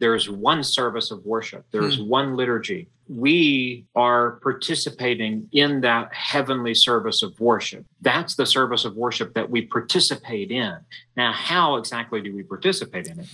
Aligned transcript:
There's 0.00 0.30
one 0.30 0.62
service 0.62 1.10
of 1.10 1.24
worship. 1.24 1.64
There's 1.70 1.98
hmm. 1.98 2.08
one 2.08 2.36
liturgy. 2.36 2.88
We 3.08 3.86
are 3.96 4.32
participating 4.42 5.48
in 5.52 5.80
that 5.80 6.12
heavenly 6.14 6.74
service 6.74 7.22
of 7.22 7.38
worship. 7.40 7.84
That's 8.00 8.34
the 8.34 8.46
service 8.46 8.84
of 8.84 8.96
worship 8.96 9.34
that 9.34 9.50
we 9.50 9.62
participate 9.62 10.50
in. 10.50 10.76
Now, 11.16 11.32
how 11.32 11.76
exactly 11.76 12.20
do 12.20 12.34
we 12.34 12.42
participate 12.42 13.08
in 13.08 13.20
it? 13.20 13.28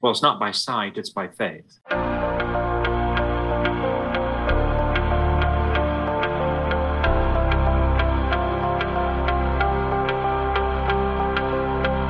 Well, 0.00 0.12
it's 0.12 0.22
not 0.22 0.40
by 0.40 0.52
sight, 0.52 0.96
it's 0.96 1.10
by 1.10 1.28
faith. 1.28 1.78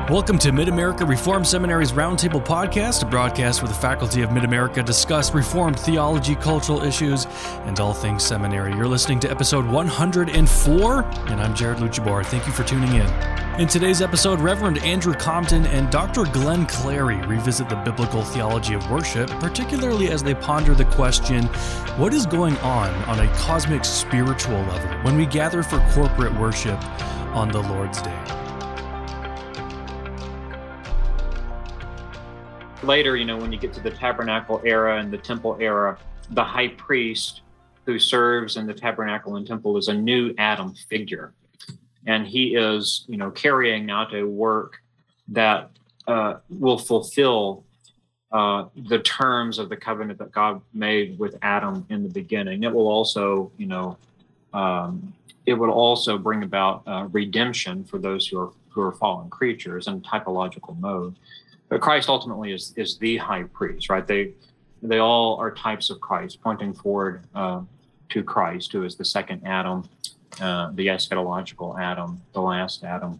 Welcome 0.09 0.39
to 0.39 0.51
Mid 0.51 0.69
America 0.69 1.05
Reformed 1.05 1.45
Seminary's 1.45 1.91
Roundtable 1.91 2.43
Podcast, 2.43 3.03
a 3.03 3.05
broadcast 3.05 3.61
where 3.61 3.69
the 3.69 3.77
faculty 3.77 4.23
of 4.23 4.31
Mid 4.31 4.43
America 4.43 4.81
discuss 4.81 5.35
Reformed 5.35 5.79
theology, 5.79 6.33
cultural 6.33 6.81
issues, 6.81 7.27
and 7.65 7.79
all 7.79 7.93
things 7.93 8.23
seminary. 8.23 8.73
You're 8.73 8.87
listening 8.87 9.19
to 9.19 9.29
episode 9.29 9.67
104, 9.67 11.03
and 11.03 11.39
I'm 11.39 11.53
Jared 11.53 11.77
Luchabar. 11.77 12.25
Thank 12.25 12.47
you 12.47 12.51
for 12.51 12.63
tuning 12.63 12.91
in. 12.95 13.61
In 13.61 13.67
today's 13.67 14.01
episode, 14.01 14.41
Reverend 14.41 14.79
Andrew 14.79 15.13
Compton 15.13 15.67
and 15.67 15.91
Dr. 15.91 16.23
Glenn 16.23 16.65
Clary 16.65 17.21
revisit 17.27 17.69
the 17.69 17.75
biblical 17.75 18.23
theology 18.23 18.73
of 18.73 18.89
worship, 18.89 19.29
particularly 19.39 20.09
as 20.09 20.23
they 20.23 20.33
ponder 20.33 20.73
the 20.73 20.85
question 20.85 21.43
what 21.99 22.15
is 22.15 22.25
going 22.25 22.57
on 22.57 22.91
on 23.03 23.19
a 23.19 23.31
cosmic 23.35 23.85
spiritual 23.85 24.57
level 24.61 24.89
when 25.03 25.15
we 25.15 25.27
gather 25.27 25.61
for 25.61 25.77
corporate 25.91 26.33
worship 26.39 26.83
on 27.35 27.51
the 27.51 27.61
Lord's 27.61 28.01
Day? 28.01 28.48
Later, 32.83 33.15
you 33.15 33.25
know, 33.25 33.37
when 33.37 33.51
you 33.51 33.59
get 33.59 33.73
to 33.73 33.79
the 33.79 33.91
tabernacle 33.91 34.61
era 34.63 34.99
and 34.99 35.11
the 35.11 35.17
temple 35.17 35.57
era, 35.59 35.97
the 36.31 36.43
high 36.43 36.69
priest 36.69 37.41
who 37.85 37.97
serves 37.99 38.57
in 38.57 38.67
the 38.67 38.73
tabernacle 38.73 39.35
and 39.35 39.47
temple 39.47 39.77
is 39.77 39.87
a 39.87 39.93
new 39.93 40.33
Adam 40.37 40.73
figure. 40.89 41.33
And 42.05 42.25
he 42.25 42.55
is, 42.55 43.05
you 43.07 43.17
know, 43.17 43.31
carrying 43.31 43.89
out 43.89 44.13
a 44.13 44.23
work 44.23 44.81
that 45.29 45.71
uh, 46.07 46.35
will 46.49 46.77
fulfill 46.77 47.63
uh, 48.31 48.65
the 48.75 48.99
terms 48.99 49.57
of 49.57 49.69
the 49.69 49.75
covenant 49.75 50.19
that 50.19 50.31
God 50.31 50.61
made 50.73 51.17
with 51.17 51.35
Adam 51.41 51.85
in 51.89 52.03
the 52.03 52.09
beginning. 52.09 52.63
It 52.63 52.71
will 52.71 52.87
also, 52.87 53.51
you 53.57 53.65
know, 53.65 53.97
um, 54.53 55.13
it 55.45 55.53
will 55.53 55.71
also 55.71 56.17
bring 56.17 56.43
about 56.43 56.83
uh, 56.85 57.07
redemption 57.11 57.83
for 57.83 57.97
those 57.97 58.27
who 58.27 58.39
are 58.39 58.51
who 58.69 58.81
are 58.81 58.91
fallen 58.91 59.29
creatures 59.31 59.87
in 59.87 59.99
typological 60.01 60.79
mode. 60.79 61.15
But 61.69 61.81
Christ 61.81 62.09
ultimately 62.09 62.51
is 62.51 62.73
is 62.75 62.97
the 62.97 63.17
high 63.17 63.43
priest, 63.43 63.89
right? 63.89 64.05
They 64.05 64.33
they 64.81 64.99
all 64.99 65.37
are 65.37 65.51
types 65.51 65.89
of 65.89 65.99
Christ, 66.01 66.41
pointing 66.41 66.73
forward 66.73 67.23
uh, 67.35 67.61
to 68.09 68.23
Christ, 68.23 68.71
who 68.71 68.83
is 68.83 68.95
the 68.95 69.05
second 69.05 69.45
Adam, 69.45 69.87
uh, 70.41 70.71
the 70.73 70.87
eschatological 70.87 71.79
Adam, 71.79 72.21
the 72.33 72.41
last 72.41 72.83
Adam. 72.83 73.19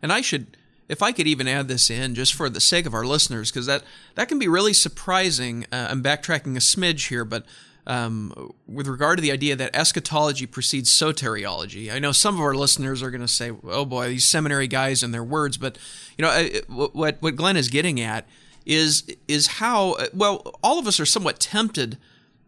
And 0.00 0.12
I 0.12 0.20
should, 0.20 0.56
if 0.88 1.02
I 1.02 1.12
could 1.12 1.26
even 1.26 1.46
add 1.46 1.68
this 1.68 1.90
in, 1.90 2.14
just 2.14 2.34
for 2.34 2.48
the 2.48 2.60
sake 2.60 2.86
of 2.86 2.94
our 2.94 3.04
listeners, 3.04 3.50
because 3.50 3.66
that 3.66 3.82
that 4.14 4.28
can 4.28 4.38
be 4.38 4.48
really 4.48 4.72
surprising. 4.72 5.66
Uh, 5.70 5.88
I'm 5.90 6.02
backtracking 6.02 6.56
a 6.56 6.60
smidge 6.60 7.08
here, 7.08 7.24
but 7.24 7.44
um, 7.86 8.52
with 8.66 8.86
regard 8.86 9.18
to 9.18 9.22
the 9.22 9.32
idea 9.32 9.56
that 9.56 9.74
eschatology 9.74 10.46
precedes 10.46 10.90
soteriology. 10.90 11.92
I 11.92 11.98
know 11.98 12.12
some 12.12 12.36
of 12.36 12.40
our 12.40 12.54
listeners 12.54 13.02
are 13.02 13.10
going 13.10 13.22
to 13.22 13.28
say, 13.28 13.50
"Oh 13.64 13.84
boy, 13.84 14.08
these 14.08 14.24
seminary 14.24 14.68
guys 14.68 15.02
and 15.02 15.12
their 15.12 15.24
words," 15.24 15.56
but 15.56 15.78
you 16.16 16.24
know 16.24 16.48
what 16.68 17.16
what 17.20 17.36
Glenn 17.36 17.56
is 17.56 17.68
getting 17.68 18.00
at 18.00 18.26
is 18.64 19.04
is 19.26 19.46
how 19.46 19.96
well 20.14 20.54
all 20.62 20.78
of 20.78 20.86
us 20.86 21.00
are 21.00 21.06
somewhat 21.06 21.40
tempted 21.40 21.98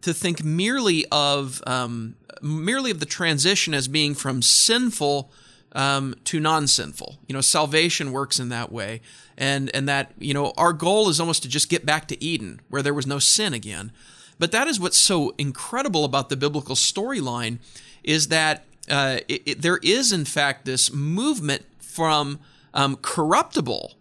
to 0.01 0.13
think 0.13 0.43
merely 0.43 1.05
of 1.11 1.61
um, 1.67 2.15
merely 2.41 2.91
of 2.91 2.99
the 2.99 3.05
transition 3.05 3.73
as 3.73 3.87
being 3.87 4.13
from 4.13 4.41
sinful 4.41 5.31
um, 5.73 6.15
to 6.23 6.39
non-sinful. 6.39 7.19
You 7.27 7.33
know, 7.33 7.41
salvation 7.41 8.11
works 8.11 8.39
in 8.39 8.49
that 8.49 8.71
way, 8.71 9.01
and 9.37 9.69
and 9.75 9.89
that 9.89 10.13
you 10.17 10.33
know 10.33 10.53
our 10.57 10.73
goal 10.73 11.09
is 11.09 11.19
almost 11.19 11.43
to 11.43 11.49
just 11.49 11.69
get 11.69 11.85
back 11.85 12.07
to 12.07 12.23
Eden, 12.23 12.61
where 12.69 12.81
there 12.81 12.93
was 12.93 13.05
no 13.05 13.19
sin 13.19 13.53
again. 13.53 13.91
But 14.37 14.51
that 14.51 14.67
is 14.67 14.79
what's 14.79 14.97
so 14.97 15.33
incredible 15.37 16.03
about 16.03 16.29
the 16.29 16.35
biblical 16.35 16.75
storyline 16.75 17.59
is 18.03 18.27
that 18.27 18.65
uh, 18.89 19.19
it, 19.27 19.41
it, 19.45 19.61
there 19.61 19.79
is, 19.81 20.11
in 20.11 20.25
fact, 20.25 20.65
this 20.65 20.91
movement 20.91 21.65
from 21.79 22.39
um, 22.73 22.97
corruptible 22.97 23.93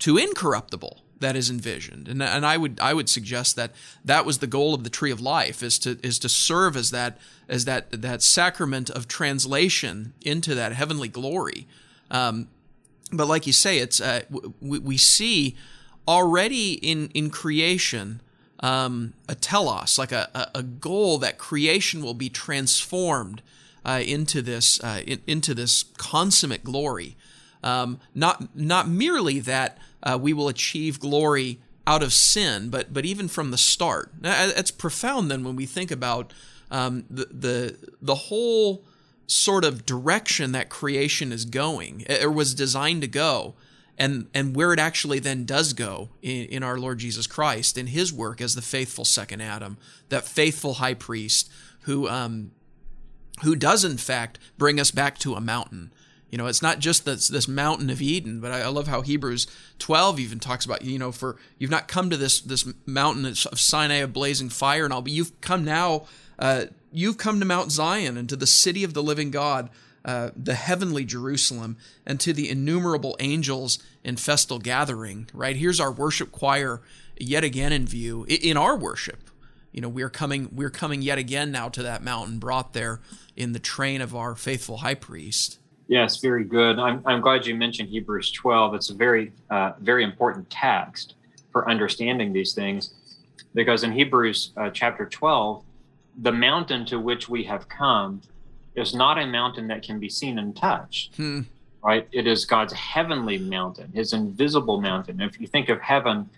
to 0.00 0.16
incorruptible 0.16 1.02
that 1.20 1.36
is 1.36 1.50
envisioned, 1.50 2.08
and, 2.08 2.22
and 2.22 2.46
I 2.46 2.56
would 2.56 2.80
I 2.80 2.94
would 2.94 3.08
suggest 3.08 3.54
that 3.56 3.72
that 4.04 4.24
was 4.24 4.38
the 4.38 4.46
goal 4.46 4.72
of 4.72 4.84
the 4.84 4.90
tree 4.90 5.10
of 5.10 5.20
life 5.20 5.62
is 5.62 5.78
to 5.80 5.98
is 6.02 6.18
to 6.20 6.28
serve 6.28 6.76
as 6.76 6.90
that 6.90 7.18
as 7.48 7.66
that 7.66 8.02
that 8.02 8.22
sacrament 8.22 8.88
of 8.88 9.06
translation 9.06 10.14
into 10.22 10.54
that 10.54 10.72
heavenly 10.72 11.08
glory. 11.08 11.66
Um, 12.10 12.48
but 13.12 13.26
like 13.26 13.46
you 13.46 13.52
say, 13.52 13.78
it's 13.78 14.00
uh, 14.00 14.22
we, 14.60 14.78
we 14.78 14.96
see 14.96 15.56
already 16.08 16.74
in 16.74 17.10
in 17.12 17.28
creation 17.28 18.22
um, 18.60 19.14
a 19.28 19.34
telos, 19.34 19.98
like 19.98 20.12
a, 20.12 20.50
a 20.54 20.62
goal 20.62 21.18
that 21.18 21.38
creation 21.38 22.02
will 22.02 22.14
be 22.14 22.28
transformed 22.28 23.42
uh, 23.84 24.02
into 24.04 24.42
this 24.42 24.82
uh, 24.84 25.02
in, 25.06 25.20
into 25.26 25.54
this 25.54 25.84
consummate 25.96 26.64
glory. 26.64 27.16
Um, 27.62 28.00
not 28.14 28.54
not 28.54 28.88
merely 28.88 29.40
that 29.40 29.78
uh, 30.02 30.18
we 30.20 30.32
will 30.32 30.48
achieve 30.48 31.00
glory 31.00 31.60
out 31.86 32.02
of 32.02 32.12
sin, 32.12 32.70
but 32.70 32.92
but 32.92 33.04
even 33.04 33.28
from 33.28 33.50
the 33.50 33.58
start. 33.58 34.12
It's 34.22 34.70
profound. 34.70 35.30
Then 35.30 35.44
when 35.44 35.56
we 35.56 35.66
think 35.66 35.90
about 35.90 36.32
um, 36.70 37.04
the 37.10 37.26
the 37.30 37.88
the 38.02 38.14
whole 38.14 38.84
sort 39.26 39.64
of 39.64 39.86
direction 39.86 40.52
that 40.52 40.68
creation 40.68 41.32
is 41.32 41.44
going 41.44 42.04
or 42.20 42.30
was 42.30 42.52
designed 42.52 43.00
to 43.00 43.08
go 43.08 43.54
and 44.00 44.28
and 44.32 44.56
where 44.56 44.72
it 44.72 44.78
actually 44.78 45.18
then 45.18 45.44
does 45.44 45.74
go 45.74 46.08
in, 46.22 46.46
in 46.46 46.62
our 46.62 46.78
Lord 46.78 46.98
Jesus 46.98 47.26
Christ 47.26 47.76
in 47.76 47.88
His 47.88 48.12
work 48.12 48.40
as 48.40 48.54
the 48.54 48.62
faithful 48.62 49.04
second 49.04 49.42
Adam, 49.42 49.76
that 50.08 50.24
faithful 50.24 50.74
high 50.74 50.94
priest 50.94 51.50
who 51.82 52.08
um, 52.08 52.50
who 53.42 53.54
does 53.54 53.84
in 53.84 53.98
fact 53.98 54.38
bring 54.56 54.80
us 54.80 54.90
back 54.90 55.18
to 55.18 55.34
a 55.34 55.40
mountain. 55.40 55.92
You 56.30 56.38
know, 56.38 56.46
it's 56.46 56.62
not 56.62 56.78
just 56.78 57.04
this 57.04 57.28
this 57.28 57.46
mountain 57.46 57.90
of 57.90 58.00
Eden, 58.00 58.40
but 58.40 58.50
I, 58.50 58.60
I 58.62 58.68
love 58.68 58.88
how 58.88 59.02
Hebrews 59.02 59.46
12 59.78 60.18
even 60.18 60.40
talks 60.40 60.64
about 60.64 60.82
you 60.82 60.98
know 60.98 61.12
for 61.12 61.36
you've 61.58 61.70
not 61.70 61.86
come 61.86 62.08
to 62.08 62.16
this 62.16 62.40
this 62.40 62.66
mountain 62.86 63.26
of 63.26 63.60
Sinai 63.60 63.96
of 63.96 64.14
blazing 64.14 64.48
fire 64.48 64.84
and 64.84 64.94
all, 64.94 65.02
but 65.02 65.12
you've 65.12 65.38
come 65.42 65.64
now. 65.64 66.06
Uh, 66.38 66.64
you've 66.90 67.18
come 67.18 67.38
to 67.38 67.44
Mount 67.44 67.70
Zion 67.70 68.16
and 68.16 68.26
to 68.30 68.34
the 68.34 68.46
city 68.46 68.82
of 68.82 68.94
the 68.94 69.02
living 69.02 69.30
God 69.30 69.68
uh, 70.04 70.30
the 70.34 70.54
heavenly 70.54 71.04
Jerusalem 71.04 71.76
and 72.06 72.18
to 72.20 72.32
the 72.32 72.48
innumerable 72.48 73.16
angels 73.20 73.78
in 74.02 74.16
festal 74.16 74.58
gathering, 74.58 75.28
right? 75.34 75.56
Here's 75.56 75.80
our 75.80 75.92
worship 75.92 76.32
choir 76.32 76.80
yet 77.18 77.44
again 77.44 77.72
in 77.72 77.86
view 77.86 78.24
in 78.28 78.56
our 78.56 78.76
worship. 78.76 79.30
You 79.72 79.80
know, 79.80 79.88
we're 79.88 80.10
coming 80.10 80.48
we're 80.52 80.70
coming 80.70 81.02
yet 81.02 81.18
again 81.18 81.52
now 81.52 81.68
to 81.68 81.82
that 81.82 82.02
mountain 82.02 82.38
brought 82.38 82.72
there 82.72 83.00
in 83.36 83.52
the 83.52 83.58
train 83.58 84.00
of 84.00 84.14
our 84.14 84.34
faithful 84.34 84.78
high 84.78 84.94
priest. 84.94 85.58
Yes, 85.90 86.18
very 86.18 86.44
good. 86.44 86.78
I'm, 86.78 87.02
I'm 87.04 87.20
glad 87.20 87.46
you 87.46 87.56
mentioned 87.56 87.88
Hebrews 87.88 88.30
12. 88.30 88.74
It's 88.74 88.90
a 88.90 88.94
very, 88.94 89.32
uh, 89.50 89.72
very 89.80 90.04
important 90.04 90.48
text 90.48 91.14
for 91.50 91.68
understanding 91.68 92.32
these 92.32 92.54
things 92.54 92.94
because 93.54 93.82
in 93.82 93.90
Hebrews 93.90 94.52
uh, 94.56 94.70
chapter 94.70 95.04
12, 95.04 95.64
the 96.22 96.30
mountain 96.30 96.84
to 96.86 97.00
which 97.00 97.28
we 97.28 97.42
have 97.42 97.68
come 97.68 98.22
is 98.74 98.94
not 98.94 99.18
a 99.18 99.26
mountain 99.26 99.68
that 99.68 99.82
can 99.82 99.98
be 99.98 100.08
seen 100.08 100.38
and 100.38 100.56
touched. 100.56 101.16
Hmm. 101.16 101.40
Right? 101.82 102.06
It 102.12 102.26
is 102.26 102.44
God's 102.44 102.74
heavenly 102.74 103.38
mountain, 103.38 103.90
his 103.94 104.12
invisible 104.12 104.80
mountain. 104.80 105.20
If 105.20 105.40
you 105.40 105.46
think 105.46 105.70
of 105.70 105.80
heaven, 105.80 106.28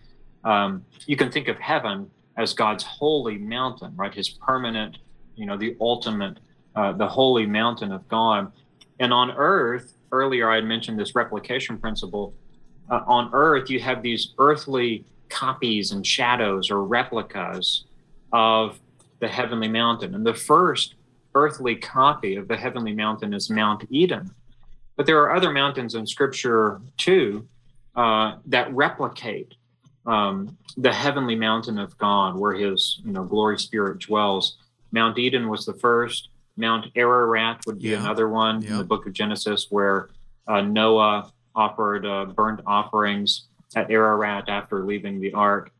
um, 0.45 0.85
you 1.07 1.17
can 1.17 1.33
think 1.33 1.49
of 1.49 1.59
heaven 1.59 2.11
as 2.37 2.55
God's 2.55 2.85
holy 2.85 3.39
mountain, 3.39 3.93
right? 3.97 4.15
His 4.15 4.29
permanent, 4.29 4.99
you 5.35 5.47
know, 5.47 5.57
the 5.57 5.77
ultimate, 5.81 6.39
uh, 6.77 6.93
the 6.93 7.09
holy 7.09 7.45
mountain 7.45 7.91
of 7.93 8.07
God. 8.09 8.53
And 9.01 9.13
on 9.13 9.33
earth, 9.33 9.95
earlier 10.13 10.49
I 10.51 10.57
had 10.57 10.65
mentioned 10.65 10.99
this 10.99 11.15
replication 11.15 11.79
principle. 11.79 12.35
Uh, 12.89 13.01
on 13.07 13.31
earth, 13.33 13.69
you 13.69 13.81
have 13.81 14.03
these 14.03 14.33
earthly 14.39 15.05
copies 15.29 15.93
and 15.93 16.07
shadows 16.07 16.71
or 16.71 16.85
replicas 16.85 17.85
of 18.33 18.79
the 19.21 19.29
heavenly 19.29 19.69
mountain. 19.69 20.15
And 20.15 20.25
the 20.25 20.35
first 20.35 20.95
earthly 21.35 21.77
copy 21.77 22.37
of 22.37 22.49
the 22.49 22.57
heavenly 22.57 22.93
mountain 22.93 23.35
is 23.35 23.51
Mount 23.51 23.85
Eden. 23.91 24.31
But 24.97 25.07
there 25.07 25.21
are 25.23 25.35
other 25.35 25.51
mountains 25.51 25.95
in 25.95 26.07
Scripture 26.07 26.81
too 26.97 27.49
uh, 27.97 28.37
that 28.47 28.73
replicate 28.75 29.55
um, 30.07 30.57
the 30.77 30.93
heavenly 30.93 31.35
mountain 31.35 31.79
of 31.79 31.97
God, 31.99 32.37
where 32.37 32.53
His 32.53 33.01
you 33.05 33.13
know 33.13 33.25
glory 33.25 33.59
spirit 33.59 34.01
dwells. 34.01 34.59
Mount 34.91 35.19
Eden 35.19 35.49
was 35.49 35.65
the 35.65 35.75
first. 35.75 36.29
Mount 36.57 36.87
Ararat 36.97 37.61
would 37.67 37.81
be 37.81 37.89
yeah. 37.89 38.01
another 38.01 38.29
one 38.29 38.61
yeah. 38.61 38.73
in 38.73 38.79
the 38.79 38.85
Book 38.85 39.07
of 39.07 39.13
Genesis, 39.13 39.69
where 39.71 40.11
uh, 40.47 40.61
Noah 40.61 41.33
offered 41.55 42.05
uh, 42.05 42.27
burnt 42.27 42.61
offerings 42.67 43.47
at 43.75 43.91
Ararat 43.91 44.49
after 44.49 44.85
leaving 44.85 45.21
the 45.21 45.33
ark. 45.33 45.72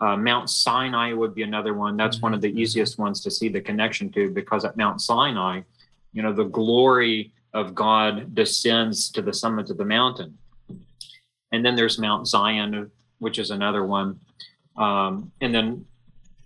Uh, 0.00 0.16
Mount 0.16 0.50
Sinai 0.50 1.12
would 1.12 1.34
be 1.34 1.42
another 1.42 1.74
one. 1.74 1.96
That's 1.96 2.20
one 2.20 2.34
of 2.34 2.40
the 2.40 2.48
easiest 2.60 2.98
ones 2.98 3.20
to 3.22 3.30
see 3.30 3.48
the 3.48 3.60
connection 3.60 4.10
to 4.12 4.30
because 4.30 4.64
at 4.64 4.76
Mount 4.76 5.00
Sinai, 5.00 5.62
you 6.12 6.22
know, 6.22 6.32
the 6.32 6.44
glory 6.44 7.32
of 7.54 7.74
God 7.74 8.34
descends 8.34 9.10
to 9.12 9.22
the 9.22 9.32
summit 9.32 9.70
of 9.70 9.78
the 9.78 9.84
mountain. 9.84 10.36
And 11.52 11.64
then 11.64 11.74
there's 11.74 11.98
Mount 11.98 12.26
Zion, 12.26 12.90
which 13.18 13.38
is 13.38 13.50
another 13.50 13.84
one. 13.84 14.20
Um, 14.76 15.32
and 15.40 15.54
then, 15.54 15.86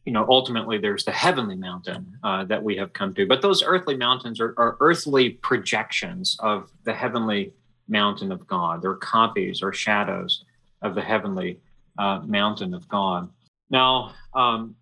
you 0.05 0.12
know, 0.12 0.25
ultimately 0.29 0.79
there's 0.79 1.05
the 1.05 1.12
heavenly 1.12 1.56
mountain 1.56 2.17
uh, 2.23 2.44
that 2.44 2.62
we 2.62 2.76
have 2.76 2.93
come 2.93 3.14
to. 3.14 3.26
But 3.26 3.43
those 3.43 3.62
earthly 3.62 3.97
mountains 3.97 4.41
are, 4.41 4.55
are 4.56 4.76
earthly 4.79 5.31
projections 5.31 6.37
of 6.41 6.70
the 6.85 6.93
heavenly 6.93 7.52
mountain 7.88 8.31
of 8.31 8.47
God. 8.47 8.82
They're 8.82 8.94
copies 8.94 9.62
or 9.62 9.73
shadows 9.73 10.44
of 10.82 10.94
the 10.94 11.02
heavenly 11.02 11.58
uh, 11.99 12.20
mountain 12.25 12.73
of 12.73 12.88
God. 12.88 13.29
Now, 13.70 14.14
um, 14.34 14.76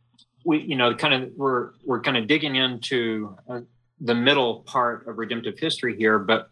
we, 0.44 0.60
you 0.60 0.76
know, 0.76 0.94
kind 0.94 1.14
of 1.14 1.30
we're 1.36 1.70
we're 1.84 2.00
kind 2.00 2.16
of 2.16 2.26
digging 2.26 2.56
into 2.56 3.36
uh, 3.48 3.60
the 4.00 4.14
middle 4.14 4.60
part 4.60 5.06
of 5.06 5.18
redemptive 5.18 5.58
history 5.58 5.96
here, 5.96 6.18
but 6.18 6.48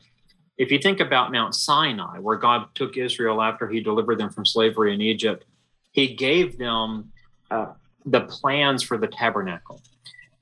if 0.58 0.70
you 0.70 0.78
think 0.78 1.00
about 1.00 1.32
Mount 1.32 1.54
Sinai, 1.54 2.18
where 2.18 2.36
God 2.36 2.68
took 2.74 2.96
Israel 2.96 3.42
after 3.42 3.68
He 3.68 3.80
delivered 3.80 4.18
them 4.18 4.30
from 4.30 4.44
slavery 4.44 4.92
in 4.94 5.00
Egypt, 5.00 5.44
He 5.92 6.14
gave 6.14 6.58
them 6.58 7.12
uh, 7.50 7.72
the 8.04 8.22
plans 8.22 8.82
for 8.82 8.98
the 8.98 9.06
tabernacle, 9.06 9.80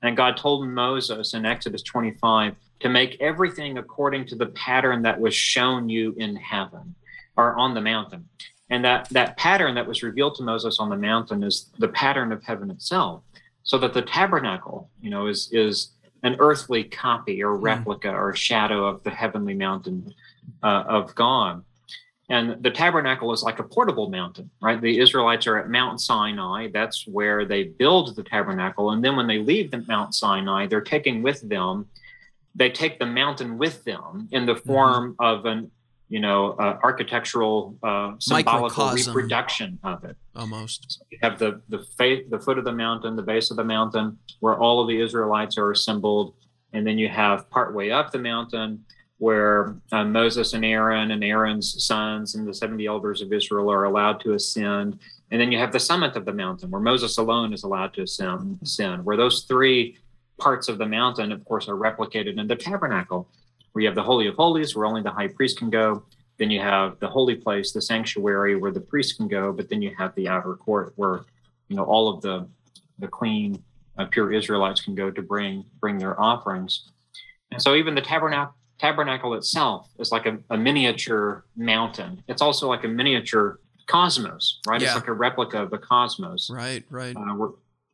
and 0.01 0.17
God 0.17 0.37
told 0.37 0.67
Moses 0.67 1.33
in 1.33 1.45
Exodus 1.45 1.81
25 1.83 2.55
to 2.81 2.89
make 2.89 3.17
everything 3.21 3.77
according 3.77 4.27
to 4.27 4.35
the 4.35 4.47
pattern 4.47 5.01
that 5.03 5.19
was 5.19 5.33
shown 5.33 5.87
you 5.87 6.13
in 6.17 6.35
heaven 6.35 6.95
or 7.37 7.55
on 7.55 7.73
the 7.73 7.81
mountain. 7.81 8.27
And 8.69 8.83
that, 8.83 9.09
that 9.09 9.37
pattern 9.37 9.75
that 9.75 9.87
was 9.87 10.01
revealed 10.01 10.35
to 10.35 10.43
Moses 10.43 10.79
on 10.79 10.89
the 10.89 10.97
mountain 10.97 11.43
is 11.43 11.69
the 11.77 11.87
pattern 11.87 12.31
of 12.31 12.43
heaven 12.43 12.71
itself. 12.71 13.21
So 13.63 13.77
that 13.79 13.93
the 13.93 14.01
tabernacle, 14.01 14.89
you 15.01 15.09
know, 15.09 15.25
is 15.25 15.49
is 15.51 15.91
an 16.25 16.35
earthly 16.39 16.83
copy 16.83 17.43
or 17.43 17.55
hmm. 17.55 17.63
replica 17.63 18.07
mm. 18.09 18.19
or 18.19 18.35
shadow 18.35 18.85
of 18.85 19.03
the 19.03 19.11
heavenly 19.11 19.53
mountain 19.53 20.13
uh, 20.63 20.83
of 20.87 21.13
God. 21.15 21.63
And 22.27 22.63
the 22.63 22.71
tabernacle 22.71 23.31
is 23.31 23.43
like 23.43 23.59
a 23.59 23.63
portable 23.63 24.09
mountain, 24.09 24.49
right? 24.59 24.81
The 24.81 24.99
Israelites 24.99 25.45
are 25.45 25.57
at 25.57 25.69
Mount 25.69 26.01
Sinai. 26.01 26.69
That's 26.73 27.05
where 27.05 27.45
they 27.45 27.65
build 27.65 28.15
the 28.15 28.23
tabernacle. 28.23 28.89
And 28.89 29.03
then 29.03 29.15
when 29.15 29.27
they 29.27 29.37
leave 29.37 29.69
the 29.69 29.85
Mount 29.87 30.15
Sinai, 30.15 30.65
they're 30.65 30.81
taking 30.81 31.21
with 31.21 31.47
them, 31.47 31.87
they 32.55 32.71
take 32.71 32.97
the 32.97 33.05
mountain 33.05 33.59
with 33.59 33.83
them 33.83 34.27
in 34.31 34.47
the 34.47 34.55
hmm. 34.55 34.67
form 34.67 35.15
mm. 35.19 35.25
of 35.25 35.45
an 35.45 35.69
you 36.09 36.19
know, 36.19 36.51
uh, 36.53 36.77
architectural 36.83 37.77
uh, 37.81 38.13
symbolical 38.19 38.91
reproduction 38.91 39.79
of 39.83 40.03
it. 40.03 40.15
Almost. 40.35 40.85
So 40.89 41.05
you 41.09 41.17
have 41.21 41.39
the 41.39 41.61
the 41.69 41.83
faith, 41.97 42.29
the 42.29 42.39
foot 42.39 42.57
of 42.57 42.65
the 42.65 42.71
mountain, 42.71 43.15
the 43.15 43.23
base 43.23 43.49
of 43.49 43.57
the 43.57 43.63
mountain, 43.63 44.17
where 44.39 44.57
all 44.57 44.81
of 44.81 44.87
the 44.87 44.99
Israelites 45.01 45.57
are 45.57 45.71
assembled, 45.71 46.35
and 46.73 46.85
then 46.85 46.97
you 46.97 47.09
have 47.09 47.49
partway 47.49 47.89
up 47.89 48.11
the 48.11 48.19
mountain 48.19 48.85
where 49.17 49.77
uh, 49.93 50.03
Moses 50.03 50.53
and 50.53 50.65
Aaron 50.65 51.11
and 51.11 51.23
Aaron's 51.23 51.85
sons 51.85 52.35
and 52.35 52.47
the 52.47 52.53
seventy 52.53 52.85
elders 52.85 53.21
of 53.21 53.33
Israel 53.33 53.71
are 53.71 53.85
allowed 53.85 54.19
to 54.21 54.33
ascend, 54.33 54.99
and 55.31 55.41
then 55.41 55.51
you 55.51 55.57
have 55.57 55.71
the 55.71 55.79
summit 55.79 56.15
of 56.15 56.25
the 56.25 56.33
mountain 56.33 56.69
where 56.69 56.81
Moses 56.81 57.17
alone 57.17 57.51
is 57.51 57.63
allowed 57.63 57.93
to 57.95 58.03
ascend. 58.03 58.59
ascend 58.61 59.03
where 59.05 59.17
those 59.17 59.43
three 59.43 59.97
parts 60.37 60.67
of 60.67 60.77
the 60.77 60.85
mountain, 60.85 61.31
of 61.31 61.43
course, 61.45 61.67
are 61.67 61.75
replicated 61.75 62.37
in 62.37 62.45
the 62.45 62.55
tabernacle 62.55 63.27
where 63.75 63.81
you 63.81 63.89
have 63.89 63.95
the 63.95 64.03
Holy 64.03 64.27
of 64.27 64.35
Holies, 64.35 64.73
where 64.73 64.85
only 64.85 65.01
the 65.01 65.11
high 65.11 65.27
priest 65.27 65.59
can 65.59 65.69
go. 65.69 66.05
Then 66.37 66.49
you 66.49 66.61
have 66.61 66.97
the 67.01 67.09
holy 67.09 67.35
place, 67.35 67.73
the 67.73 67.81
sanctuary, 67.81 68.55
where 68.55 68.71
the 68.71 68.79
priest 68.79 69.17
can 69.17 69.27
go. 69.27 69.51
But 69.51 69.67
then 69.67 69.81
you 69.81 69.93
have 69.97 70.15
the 70.15 70.29
outer 70.29 70.55
court, 70.55 70.93
where 70.95 71.25
you 71.67 71.75
know 71.75 71.83
all 71.83 72.07
of 72.07 72.21
the 72.21 72.47
the 72.99 73.09
clean, 73.09 73.61
uh, 73.97 74.05
pure 74.05 74.31
Israelites 74.31 74.79
can 74.79 74.95
go 74.95 75.11
to 75.11 75.21
bring 75.21 75.65
bring 75.81 75.97
their 75.97 76.17
offerings. 76.19 76.89
And 77.51 77.61
so 77.61 77.75
even 77.75 77.95
the 77.95 78.01
tabernacle 78.01 78.55
tabernacle 78.79 79.33
itself 79.33 79.89
is 79.99 80.09
like 80.09 80.25
a, 80.25 80.37
a 80.49 80.57
miniature 80.57 81.43
mountain. 81.57 82.23
It's 82.29 82.41
also 82.41 82.69
like 82.69 82.85
a 82.85 82.87
miniature 82.87 83.59
cosmos, 83.87 84.61
right? 84.65 84.79
Yeah. 84.79 84.87
It's 84.87 84.95
like 84.95 85.09
a 85.09 85.13
replica 85.13 85.61
of 85.61 85.69
the 85.69 85.79
cosmos. 85.79 86.49
Right, 86.49 86.85
right. 86.89 87.15
Uh, 87.15 87.35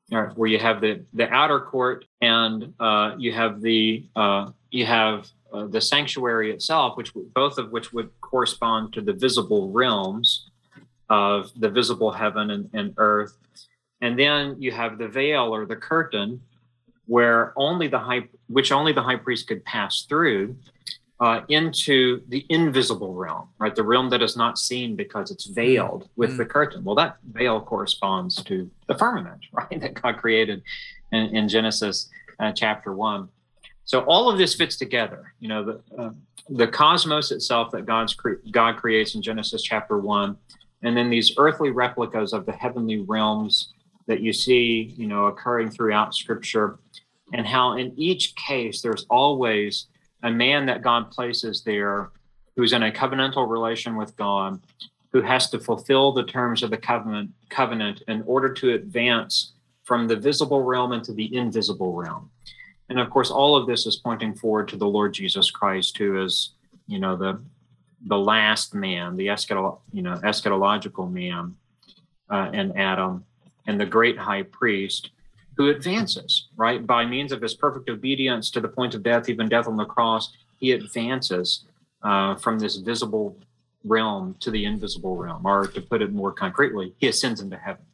where, 0.10 0.30
where 0.36 0.50
you 0.50 0.60
have 0.60 0.80
the 0.80 1.06
the 1.14 1.28
outer 1.30 1.60
court 1.60 2.06
and 2.22 2.72
uh, 2.80 3.16
you 3.18 3.32
have 3.32 3.62
the 3.62 4.06
uh, 4.16 4.52
you 4.70 4.86
have 4.86 5.28
uh, 5.54 5.68
the 5.68 5.82
sanctuary 5.82 6.52
itself, 6.52 6.98
which 6.98 7.14
both 7.34 7.58
of 7.58 7.72
which 7.72 7.94
would 7.94 8.10
correspond 8.22 8.94
to 8.94 9.02
the 9.02 9.14
visible 9.14 9.72
realms 9.72 10.50
of 11.10 11.52
the 11.60 11.70
visible 11.70 12.12
heaven 12.12 12.52
and, 12.52 12.70
and 12.74 12.94
earth. 12.98 13.38
And 14.02 14.18
then 14.18 14.56
you 14.60 14.72
have 14.72 14.98
the 14.98 15.08
veil 15.08 15.54
or 15.54 15.66
the 15.66 15.76
curtain, 15.76 16.42
where 17.06 17.54
only 17.58 17.88
the 17.88 18.00
high, 18.00 18.28
which 18.48 18.72
only 18.72 18.94
the 18.94 19.04
high 19.04 19.18
priest 19.18 19.48
could 19.48 19.64
pass 19.66 20.04
through 20.04 20.56
uh, 21.22 21.42
into 21.50 22.22
the 22.30 22.46
invisible 22.50 23.14
realm, 23.14 23.48
right? 23.60 23.76
The 23.76 23.84
realm 23.84 24.10
that 24.10 24.24
is 24.24 24.36
not 24.36 24.58
seen 24.58 24.96
because 24.96 25.30
it's 25.30 25.46
veiled 25.46 26.10
with 26.16 26.32
mm. 26.32 26.38
the 26.38 26.46
curtain. 26.46 26.84
Well, 26.84 26.96
that 26.96 27.18
veil 27.32 27.62
corresponds 27.62 28.44
to 28.46 28.70
the 28.88 28.98
firmament, 28.98 29.46
right? 29.52 29.80
That 29.80 29.94
God 29.94 30.18
created 30.18 30.64
in, 31.12 31.36
in 31.36 31.48
Genesis 31.48 32.10
uh, 32.40 32.52
chapter 32.54 32.94
one. 32.94 33.30
So 33.86 34.02
all 34.02 34.30
of 34.30 34.38
this 34.38 34.56
fits 34.56 34.78
together. 34.78 35.34
You 35.40 35.50
know, 35.50 35.66
the 35.66 36.02
uh, 36.02 36.12
the 36.50 36.68
cosmos 36.68 37.32
itself 37.32 37.72
that 37.72 37.86
God's 37.86 38.14
cre- 38.14 38.42
God 38.52 38.78
creates 38.78 39.16
in 39.16 39.22
Genesis 39.22 39.62
chapter 39.62 39.98
one, 39.98 40.38
and 40.82 40.96
then 40.96 41.10
these 41.10 41.34
earthly 41.38 41.72
replicas 41.72 42.34
of 42.34 42.46
the 42.46 42.52
heavenly 42.52 43.00
realms 43.00 43.74
that 44.08 44.22
you 44.22 44.34
see, 44.34 44.94
you 44.98 45.08
know, 45.08 45.26
occurring 45.26 45.70
throughout 45.70 46.16
Scripture, 46.16 46.80
and 47.34 47.46
how 47.46 47.78
in 47.78 47.94
each 47.98 48.36
case 48.36 48.82
there's 48.82 49.06
always 49.10 49.88
a 50.24 50.32
man 50.32 50.66
that 50.66 50.82
God 50.82 51.12
places 51.12 51.64
there 51.64 52.10
who's 52.56 52.74
in 52.74 52.84
a 52.84 52.92
covenantal 52.92 53.50
relation 53.50 53.96
with 53.96 54.16
God, 54.16 54.60
who 55.14 55.22
has 55.22 55.50
to 55.50 55.60
fulfill 55.60 56.12
the 56.12 56.24
terms 56.24 56.64
of 56.64 56.70
the 56.70 56.78
covenant 56.78 57.32
covenant 57.50 58.02
in 58.08 58.24
order 58.24 58.52
to 58.54 58.74
advance 58.74 59.54
from 59.84 60.08
the 60.08 60.16
visible 60.16 60.64
realm 60.64 60.94
into 60.94 61.14
the 61.14 61.36
invisible 61.36 61.94
realm. 61.94 62.31
And 62.92 63.00
of 63.00 63.10
course, 63.10 63.32
all 63.32 63.56
of 63.56 63.68
this 63.68 63.86
is 63.86 63.96
pointing 63.96 64.36
forward 64.36 64.68
to 64.68 64.76
the 64.76 64.86
Lord 64.86 65.14
Jesus 65.14 65.50
Christ, 65.50 65.98
who 65.98 66.22
is, 66.22 66.56
you 66.88 67.00
know, 67.00 67.16
the 67.16 67.42
the 68.06 68.18
last 68.18 68.76
man, 68.76 69.16
the 69.16 69.28
eschatolo- 69.28 69.80
you 69.94 70.02
know 70.02 70.16
eschatological 70.16 71.10
man, 71.10 71.56
uh, 72.30 72.50
and 72.54 72.78
Adam, 72.78 73.24
and 73.66 73.80
the 73.80 73.86
great 73.86 74.18
high 74.18 74.44
priest, 74.44 75.12
who 75.56 75.70
advances 75.70 76.50
right 76.58 76.86
by 76.86 77.06
means 77.06 77.32
of 77.32 77.42
his 77.42 77.54
perfect 77.54 77.90
obedience 77.90 78.52
to 78.52 78.60
the 78.60 78.68
point 78.68 78.94
of 78.94 79.04
death, 79.04 79.30
even 79.30 79.48
death 79.48 79.68
on 79.68 79.78
the 79.78 79.86
cross. 79.86 80.34
He 80.58 80.74
advances 80.74 81.64
uh, 82.04 82.36
from 82.36 82.60
this 82.60 82.76
visible 82.76 83.38
realm 83.86 84.36
to 84.42 84.52
the 84.52 84.66
invisible 84.66 85.16
realm, 85.16 85.46
or 85.46 85.66
to 85.68 85.80
put 85.80 86.02
it 86.02 86.12
more 86.12 86.34
concretely, 86.34 86.94
he 86.98 87.08
ascends 87.08 87.40
into 87.40 87.56
heaven. 87.56 87.86